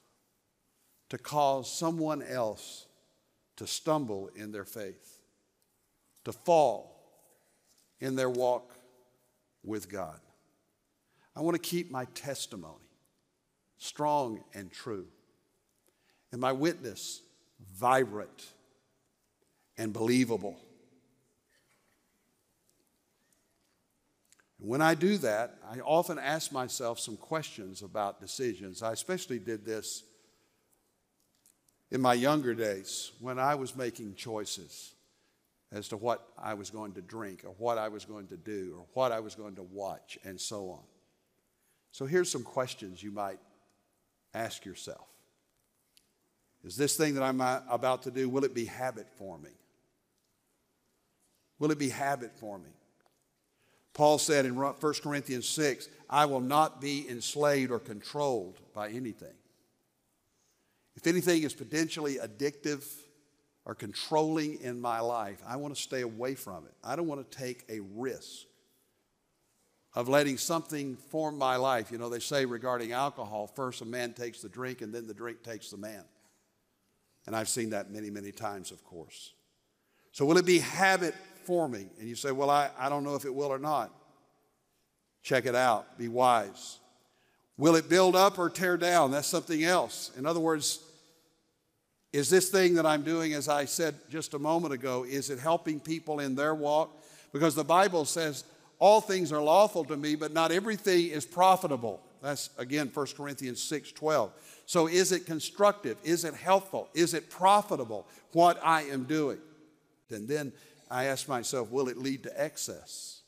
to 1.08 1.18
cause 1.18 1.70
someone 1.70 2.22
else 2.22 2.86
to 3.56 3.66
stumble 3.66 4.30
in 4.36 4.52
their 4.52 4.64
faith, 4.64 5.18
to 6.24 6.32
fall 6.32 6.96
in 7.98 8.14
their 8.14 8.30
walk 8.30 8.72
with 9.62 9.88
God. 9.88 10.18
I 11.36 11.40
want 11.40 11.54
to 11.54 11.60
keep 11.60 11.90
my 11.90 12.06
testimony 12.06 12.74
strong 13.78 14.44
and 14.52 14.70
true, 14.70 15.06
and 16.32 16.40
my 16.40 16.52
witness 16.52 17.22
vibrant 17.74 18.46
and 19.78 19.92
believable. 19.92 20.58
When 24.58 24.82
I 24.82 24.94
do 24.94 25.16
that, 25.18 25.56
I 25.70 25.80
often 25.80 26.18
ask 26.18 26.52
myself 26.52 27.00
some 27.00 27.16
questions 27.16 27.80
about 27.80 28.20
decisions. 28.20 28.82
I 28.82 28.92
especially 28.92 29.38
did 29.38 29.64
this 29.64 30.04
in 31.90 32.02
my 32.02 32.12
younger 32.12 32.54
days 32.54 33.12
when 33.20 33.38
I 33.38 33.54
was 33.54 33.74
making 33.74 34.14
choices 34.16 34.92
as 35.72 35.88
to 35.88 35.96
what 35.96 36.26
I 36.36 36.54
was 36.54 36.70
going 36.70 36.92
to 36.94 37.02
drink 37.02 37.44
or 37.44 37.54
what 37.58 37.78
I 37.78 37.88
was 37.88 38.04
going 38.04 38.26
to 38.28 38.36
do 38.36 38.74
or 38.78 38.86
what 38.94 39.12
I 39.12 39.20
was 39.20 39.34
going 39.34 39.54
to 39.56 39.62
watch 39.62 40.18
and 40.24 40.40
so 40.40 40.70
on. 40.70 40.82
So 41.92 42.06
here's 42.06 42.30
some 42.30 42.42
questions 42.42 43.02
you 43.02 43.10
might 43.10 43.38
ask 44.34 44.64
yourself. 44.64 45.08
Is 46.64 46.76
this 46.76 46.96
thing 46.96 47.14
that 47.14 47.22
I'm 47.22 47.40
about 47.40 48.02
to 48.02 48.10
do, 48.10 48.28
will 48.28 48.44
it 48.44 48.54
be 48.54 48.66
habit 48.66 49.06
forming? 49.16 49.54
Will 51.58 51.70
it 51.70 51.78
be 51.78 51.88
habit 51.88 52.32
forming? 52.38 52.72
Paul 53.92 54.18
said 54.18 54.44
in 54.44 54.54
1 54.54 54.74
Corinthians 55.02 55.48
6, 55.48 55.88
I 56.08 56.26
will 56.26 56.40
not 56.40 56.80
be 56.80 57.08
enslaved 57.08 57.70
or 57.70 57.78
controlled 57.78 58.60
by 58.74 58.88
anything. 58.88 59.34
If 60.96 61.06
anything 61.06 61.42
is 61.42 61.54
potentially 61.54 62.16
addictive 62.16 62.84
or 63.64 63.74
controlling 63.74 64.60
in 64.60 64.80
my 64.80 65.00
life, 65.00 65.42
I 65.46 65.56
want 65.56 65.74
to 65.74 65.80
stay 65.80 66.00
away 66.00 66.34
from 66.34 66.64
it. 66.64 66.72
I 66.82 66.96
don't 66.96 67.06
want 67.06 67.30
to 67.30 67.38
take 67.38 67.64
a 67.68 67.80
risk 67.80 68.46
of 69.94 70.08
letting 70.08 70.38
something 70.38 70.96
form 70.96 71.36
my 71.36 71.56
life. 71.56 71.90
You 71.90 71.98
know, 71.98 72.08
they 72.08 72.20
say 72.20 72.44
regarding 72.44 72.92
alcohol 72.92 73.46
first 73.46 73.82
a 73.82 73.84
man 73.84 74.12
takes 74.12 74.40
the 74.40 74.48
drink 74.48 74.82
and 74.82 74.94
then 74.94 75.06
the 75.06 75.14
drink 75.14 75.42
takes 75.42 75.70
the 75.70 75.76
man. 75.76 76.04
And 77.26 77.36
I've 77.36 77.48
seen 77.48 77.70
that 77.70 77.90
many, 77.90 78.10
many 78.10 78.32
times, 78.32 78.70
of 78.70 78.82
course. 78.84 79.32
So, 80.12 80.24
will 80.24 80.38
it 80.38 80.46
be 80.46 80.58
habit 80.58 81.14
forming? 81.44 81.90
And 81.98 82.08
you 82.08 82.14
say, 82.14 82.32
Well, 82.32 82.50
I, 82.50 82.70
I 82.78 82.88
don't 82.88 83.04
know 83.04 83.14
if 83.14 83.24
it 83.24 83.34
will 83.34 83.52
or 83.52 83.58
not. 83.58 83.92
Check 85.22 85.44
it 85.44 85.54
out, 85.54 85.98
be 85.98 86.08
wise. 86.08 86.78
Will 87.58 87.76
it 87.76 87.90
build 87.90 88.16
up 88.16 88.38
or 88.38 88.48
tear 88.48 88.78
down? 88.78 89.10
That's 89.10 89.28
something 89.28 89.62
else. 89.62 90.10
In 90.16 90.24
other 90.24 90.40
words, 90.40 90.82
is 92.12 92.28
this 92.28 92.48
thing 92.48 92.74
that 92.74 92.86
I'm 92.86 93.02
doing, 93.02 93.34
as 93.34 93.48
I 93.48 93.64
said 93.64 93.94
just 94.08 94.34
a 94.34 94.38
moment 94.38 94.74
ago, 94.74 95.04
is 95.04 95.30
it 95.30 95.38
helping 95.38 95.78
people 95.78 96.20
in 96.20 96.34
their 96.34 96.54
walk? 96.54 96.90
Because 97.32 97.54
the 97.54 97.64
Bible 97.64 98.04
says 98.04 98.44
all 98.80 99.00
things 99.00 99.30
are 99.30 99.40
lawful 99.40 99.84
to 99.84 99.96
me, 99.96 100.16
but 100.16 100.32
not 100.32 100.50
everything 100.50 101.08
is 101.08 101.24
profitable. 101.24 102.00
That's 102.20 102.50
again 102.58 102.90
1 102.92 103.06
Corinthians 103.16 103.62
6 103.62 103.92
12. 103.92 104.32
So 104.66 104.88
is 104.88 105.12
it 105.12 105.26
constructive? 105.26 105.98
Is 106.04 106.24
it 106.24 106.34
helpful? 106.34 106.88
Is 106.94 107.14
it 107.14 107.30
profitable 107.30 108.06
what 108.32 108.60
I 108.64 108.82
am 108.82 109.04
doing? 109.04 109.38
And 110.10 110.28
then 110.28 110.52
I 110.90 111.04
ask 111.04 111.28
myself, 111.28 111.70
will 111.70 111.88
it 111.88 111.96
lead 111.96 112.24
to 112.24 112.42
excess? 112.42 113.22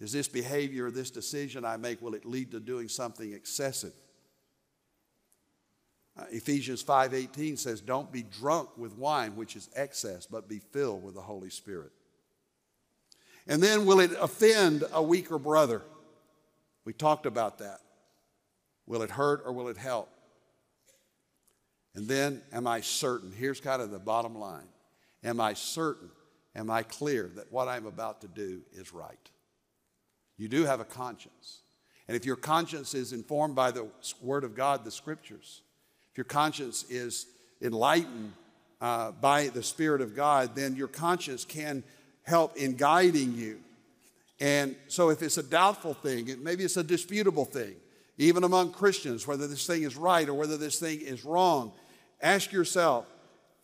Is 0.00 0.12
this 0.12 0.28
behavior, 0.28 0.90
this 0.90 1.10
decision 1.10 1.64
I 1.64 1.76
make, 1.76 2.02
will 2.02 2.14
it 2.14 2.24
lead 2.24 2.50
to 2.52 2.60
doing 2.60 2.88
something 2.88 3.32
excessive? 3.32 3.92
Uh, 6.16 6.24
Ephesians 6.30 6.82
5:18 6.82 7.56
says, 7.56 7.80
"Don't 7.80 8.12
be 8.12 8.22
drunk 8.22 8.76
with 8.76 8.92
wine, 8.94 9.34
which 9.34 9.56
is 9.56 9.70
excess, 9.74 10.26
but 10.26 10.48
be 10.48 10.58
filled 10.58 11.02
with 11.02 11.14
the 11.14 11.22
Holy 11.22 11.50
Spirit." 11.50 11.92
And 13.46 13.62
then 13.62 13.86
will 13.86 14.00
it 14.00 14.12
offend 14.12 14.84
a 14.92 15.02
weaker 15.02 15.38
brother? 15.38 15.82
We 16.84 16.92
talked 16.92 17.26
about 17.26 17.58
that. 17.58 17.80
Will 18.86 19.02
it 19.02 19.10
hurt 19.10 19.42
or 19.44 19.52
will 19.52 19.68
it 19.68 19.76
help? 19.76 20.10
And 21.94 22.08
then, 22.08 22.42
am 22.52 22.66
I 22.66 22.80
certain? 22.80 23.32
Here's 23.32 23.60
kind 23.60 23.82
of 23.82 23.90
the 23.90 23.98
bottom 23.98 24.34
line. 24.34 24.68
Am 25.22 25.40
I 25.40 25.54
certain? 25.54 26.10
Am 26.54 26.70
I 26.70 26.82
clear 26.82 27.30
that 27.36 27.52
what 27.52 27.68
I'm 27.68 27.86
about 27.86 28.20
to 28.22 28.28
do 28.28 28.62
is 28.72 28.92
right? 28.92 29.30
You 30.36 30.48
do 30.48 30.64
have 30.64 30.80
a 30.80 30.84
conscience. 30.84 31.60
And 32.08 32.16
if 32.16 32.24
your 32.24 32.36
conscience 32.36 32.94
is 32.94 33.12
informed 33.12 33.54
by 33.54 33.70
the 33.70 33.88
Word 34.20 34.44
of 34.44 34.54
God, 34.54 34.84
the 34.84 34.90
Scriptures, 34.90 35.62
if 36.12 36.18
your 36.18 36.24
conscience 36.24 36.84
is 36.90 37.26
enlightened 37.62 38.34
uh, 38.82 39.12
by 39.12 39.48
the 39.48 39.62
Spirit 39.62 40.02
of 40.02 40.14
God, 40.14 40.54
then 40.54 40.76
your 40.76 40.88
conscience 40.88 41.44
can 41.44 41.82
help 42.22 42.56
in 42.56 42.76
guiding 42.76 43.34
you. 43.34 43.60
And 44.38 44.76
so, 44.88 45.08
if 45.08 45.22
it's 45.22 45.38
a 45.38 45.42
doubtful 45.42 45.94
thing, 45.94 46.28
maybe 46.42 46.64
it's 46.64 46.76
a 46.76 46.82
disputable 46.82 47.44
thing, 47.44 47.76
even 48.18 48.44
among 48.44 48.72
Christians, 48.72 49.26
whether 49.26 49.46
this 49.46 49.66
thing 49.66 49.84
is 49.84 49.96
right 49.96 50.28
or 50.28 50.34
whether 50.34 50.56
this 50.56 50.78
thing 50.78 51.00
is 51.00 51.24
wrong, 51.24 51.72
ask 52.20 52.52
yourself 52.52 53.06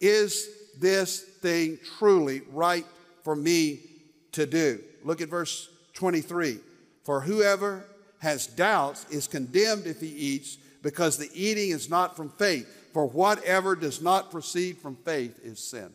is 0.01 0.49
this 0.79 1.21
thing 1.21 1.79
truly 1.99 2.43
right 2.53 2.87
for 3.25 3.35
me 3.35 3.81
to 4.33 4.47
do? 4.47 4.81
Look 5.05 5.21
at 5.21 5.29
verse 5.29 5.69
23. 5.95 6.61
For 7.05 7.21
whoever 7.21 7.85
has 8.21 8.47
doubts 8.47 9.05
is 9.11 9.27
condemned 9.27 9.87
if 9.87 10.01
he 10.01 10.09
eats, 10.09 10.59
because 10.83 11.19
the 11.19 11.31
eating 11.35 11.71
is 11.71 11.91
not 11.91 12.17
from 12.17 12.31
faith. 12.31 12.75
For 12.93 13.07
whatever 13.07 13.77
does 13.77 14.01
not 14.01 14.31
proceed 14.31 14.79
from 14.79 14.97
faith 14.97 15.39
is 15.43 15.59
sin. 15.59 15.93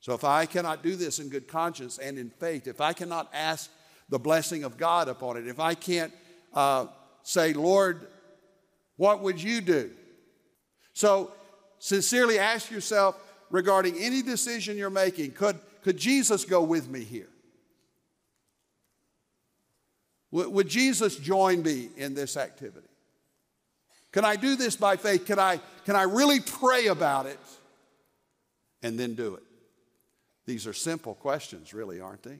So 0.00 0.14
if 0.14 0.24
I 0.24 0.46
cannot 0.46 0.82
do 0.82 0.96
this 0.96 1.20
in 1.20 1.28
good 1.28 1.46
conscience 1.46 1.98
and 1.98 2.18
in 2.18 2.30
faith, 2.30 2.66
if 2.66 2.80
I 2.80 2.92
cannot 2.92 3.30
ask 3.32 3.70
the 4.08 4.18
blessing 4.18 4.64
of 4.64 4.76
God 4.76 5.08
upon 5.08 5.36
it, 5.36 5.46
if 5.46 5.60
I 5.60 5.74
can't 5.74 6.12
uh, 6.54 6.86
say, 7.22 7.52
Lord, 7.52 8.06
what 8.96 9.20
would 9.22 9.40
you 9.40 9.60
do? 9.60 9.92
So 10.92 11.32
sincerely 11.78 12.38
ask 12.38 12.70
yourself 12.70 13.16
regarding 13.50 13.96
any 13.98 14.22
decision 14.22 14.76
you're 14.76 14.90
making 14.90 15.32
could, 15.32 15.58
could 15.82 15.98
Jesus 15.98 16.44
go 16.44 16.62
with 16.62 16.88
me 16.88 17.04
here? 17.04 17.28
Would, 20.32 20.48
would 20.48 20.68
Jesus 20.68 21.16
join 21.16 21.62
me 21.62 21.90
in 21.96 22.14
this 22.14 22.36
activity? 22.36 22.88
Can 24.12 24.24
I 24.24 24.36
do 24.36 24.56
this 24.56 24.76
by 24.76 24.96
faith? 24.96 25.26
Can 25.26 25.38
I, 25.38 25.58
can 25.84 25.96
I 25.96 26.02
really 26.02 26.40
pray 26.40 26.86
about 26.86 27.26
it 27.26 27.40
and 28.82 28.98
then 28.98 29.14
do 29.14 29.34
it? 29.34 29.42
These 30.44 30.66
are 30.66 30.72
simple 30.72 31.14
questions, 31.14 31.72
really, 31.72 32.00
aren't 32.00 32.22
they? 32.22 32.38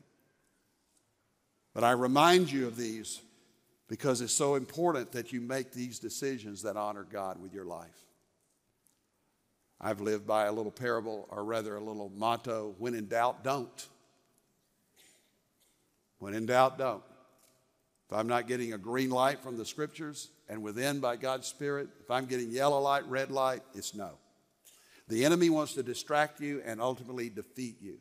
But 1.74 1.84
I 1.84 1.92
remind 1.92 2.52
you 2.52 2.66
of 2.66 2.76
these 2.76 3.20
because 3.88 4.20
it's 4.20 4.34
so 4.34 4.54
important 4.54 5.12
that 5.12 5.32
you 5.32 5.40
make 5.40 5.72
these 5.72 5.98
decisions 5.98 6.62
that 6.62 6.76
honor 6.76 7.06
God 7.10 7.40
with 7.40 7.54
your 7.54 7.64
life. 7.64 7.88
I've 9.80 10.00
lived 10.00 10.26
by 10.26 10.46
a 10.46 10.52
little 10.52 10.70
parable, 10.70 11.26
or 11.30 11.42
rather 11.42 11.74
a 11.74 11.80
little 11.80 12.10
motto 12.14 12.74
when 12.78 12.94
in 12.94 13.08
doubt, 13.08 13.42
don't. 13.42 13.88
When 16.18 16.34
in 16.34 16.46
doubt, 16.46 16.78
don't. 16.78 17.02
If 18.12 18.18
I'm 18.18 18.28
not 18.28 18.46
getting 18.46 18.74
a 18.74 18.78
green 18.78 19.08
light 19.08 19.40
from 19.40 19.56
the 19.56 19.64
scriptures 19.64 20.28
and 20.46 20.62
within 20.62 21.00
by 21.00 21.16
God's 21.16 21.46
Spirit, 21.46 21.88
if 22.02 22.10
I'm 22.10 22.26
getting 22.26 22.50
yellow 22.50 22.78
light, 22.78 23.08
red 23.08 23.30
light, 23.30 23.62
it's 23.72 23.94
no. 23.94 24.18
The 25.08 25.24
enemy 25.24 25.48
wants 25.48 25.72
to 25.76 25.82
distract 25.82 26.38
you 26.38 26.60
and 26.66 26.78
ultimately 26.78 27.30
defeat 27.30 27.80
you. 27.80 28.00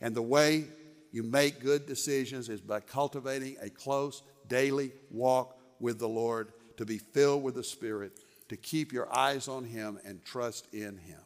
And 0.00 0.14
the 0.14 0.22
way 0.22 0.64
you 1.12 1.22
make 1.22 1.60
good 1.60 1.84
decisions 1.84 2.48
is 2.48 2.62
by 2.62 2.80
cultivating 2.80 3.56
a 3.60 3.68
close 3.68 4.22
daily 4.48 4.92
walk 5.10 5.58
with 5.78 5.98
the 5.98 6.08
Lord, 6.08 6.54
to 6.78 6.86
be 6.86 6.96
filled 6.96 7.42
with 7.42 7.56
the 7.56 7.62
Spirit, 7.62 8.12
to 8.48 8.56
keep 8.56 8.94
your 8.94 9.14
eyes 9.14 9.46
on 9.46 9.64
Him 9.64 10.00
and 10.06 10.24
trust 10.24 10.72
in 10.72 10.96
Him. 10.96 11.20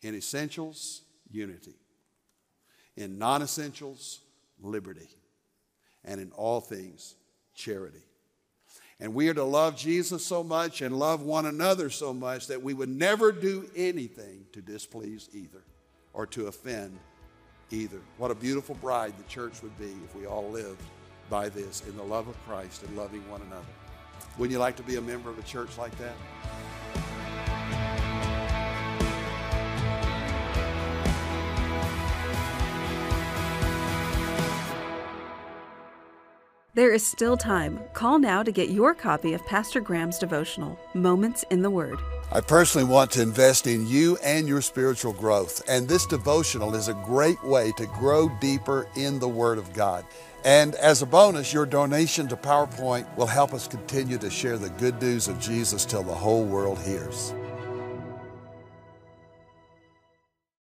In 0.00 0.14
essentials, 0.14 1.02
unity. 1.30 1.76
In 2.96 3.18
non 3.18 3.42
essentials, 3.42 4.20
liberty. 4.58 5.10
And 6.06 6.20
in 6.20 6.30
all 6.32 6.60
things, 6.60 7.16
charity. 7.54 8.02
And 8.98 9.14
we 9.14 9.28
are 9.28 9.34
to 9.34 9.44
love 9.44 9.76
Jesus 9.76 10.24
so 10.24 10.42
much 10.42 10.80
and 10.80 10.98
love 10.98 11.22
one 11.22 11.46
another 11.46 11.90
so 11.90 12.14
much 12.14 12.46
that 12.46 12.62
we 12.62 12.72
would 12.72 12.88
never 12.88 13.30
do 13.30 13.68
anything 13.76 14.46
to 14.52 14.62
displease 14.62 15.28
either 15.32 15.62
or 16.14 16.26
to 16.28 16.46
offend 16.46 16.98
either. 17.70 18.00
What 18.16 18.30
a 18.30 18.34
beautiful 18.34 18.74
bride 18.76 19.12
the 19.18 19.24
church 19.24 19.62
would 19.62 19.76
be 19.78 19.94
if 20.04 20.14
we 20.14 20.26
all 20.26 20.48
lived 20.48 20.82
by 21.28 21.48
this 21.48 21.82
in 21.86 21.96
the 21.96 22.02
love 22.02 22.28
of 22.28 22.42
Christ 22.46 22.84
and 22.84 22.96
loving 22.96 23.28
one 23.28 23.42
another. 23.42 23.66
Wouldn't 24.38 24.52
you 24.52 24.58
like 24.58 24.76
to 24.76 24.82
be 24.82 24.96
a 24.96 25.00
member 25.00 25.28
of 25.28 25.38
a 25.38 25.42
church 25.42 25.76
like 25.76 25.96
that? 25.98 26.14
There 36.76 36.92
is 36.92 37.06
still 37.06 37.38
time. 37.38 37.80
Call 37.94 38.18
now 38.18 38.42
to 38.42 38.52
get 38.52 38.68
your 38.68 38.92
copy 38.92 39.32
of 39.32 39.46
Pastor 39.46 39.80
Graham's 39.80 40.18
devotional, 40.18 40.78
Moments 40.92 41.42
in 41.48 41.62
the 41.62 41.70
Word. 41.70 41.98
I 42.30 42.42
personally 42.42 42.86
want 42.86 43.10
to 43.12 43.22
invest 43.22 43.66
in 43.66 43.86
you 43.86 44.18
and 44.18 44.46
your 44.46 44.60
spiritual 44.60 45.14
growth, 45.14 45.62
and 45.70 45.88
this 45.88 46.04
devotional 46.04 46.74
is 46.74 46.88
a 46.88 47.02
great 47.06 47.42
way 47.42 47.72
to 47.78 47.86
grow 47.86 48.28
deeper 48.42 48.90
in 48.94 49.18
the 49.18 49.26
Word 49.26 49.56
of 49.56 49.72
God. 49.72 50.04
And 50.44 50.74
as 50.74 51.00
a 51.00 51.06
bonus, 51.06 51.50
your 51.50 51.64
donation 51.64 52.28
to 52.28 52.36
PowerPoint 52.36 53.06
will 53.16 53.24
help 53.24 53.54
us 53.54 53.66
continue 53.66 54.18
to 54.18 54.28
share 54.28 54.58
the 54.58 54.68
good 54.68 55.00
news 55.00 55.28
of 55.28 55.40
Jesus 55.40 55.86
till 55.86 56.02
the 56.02 56.14
whole 56.14 56.44
world 56.44 56.78
hears. 56.80 57.32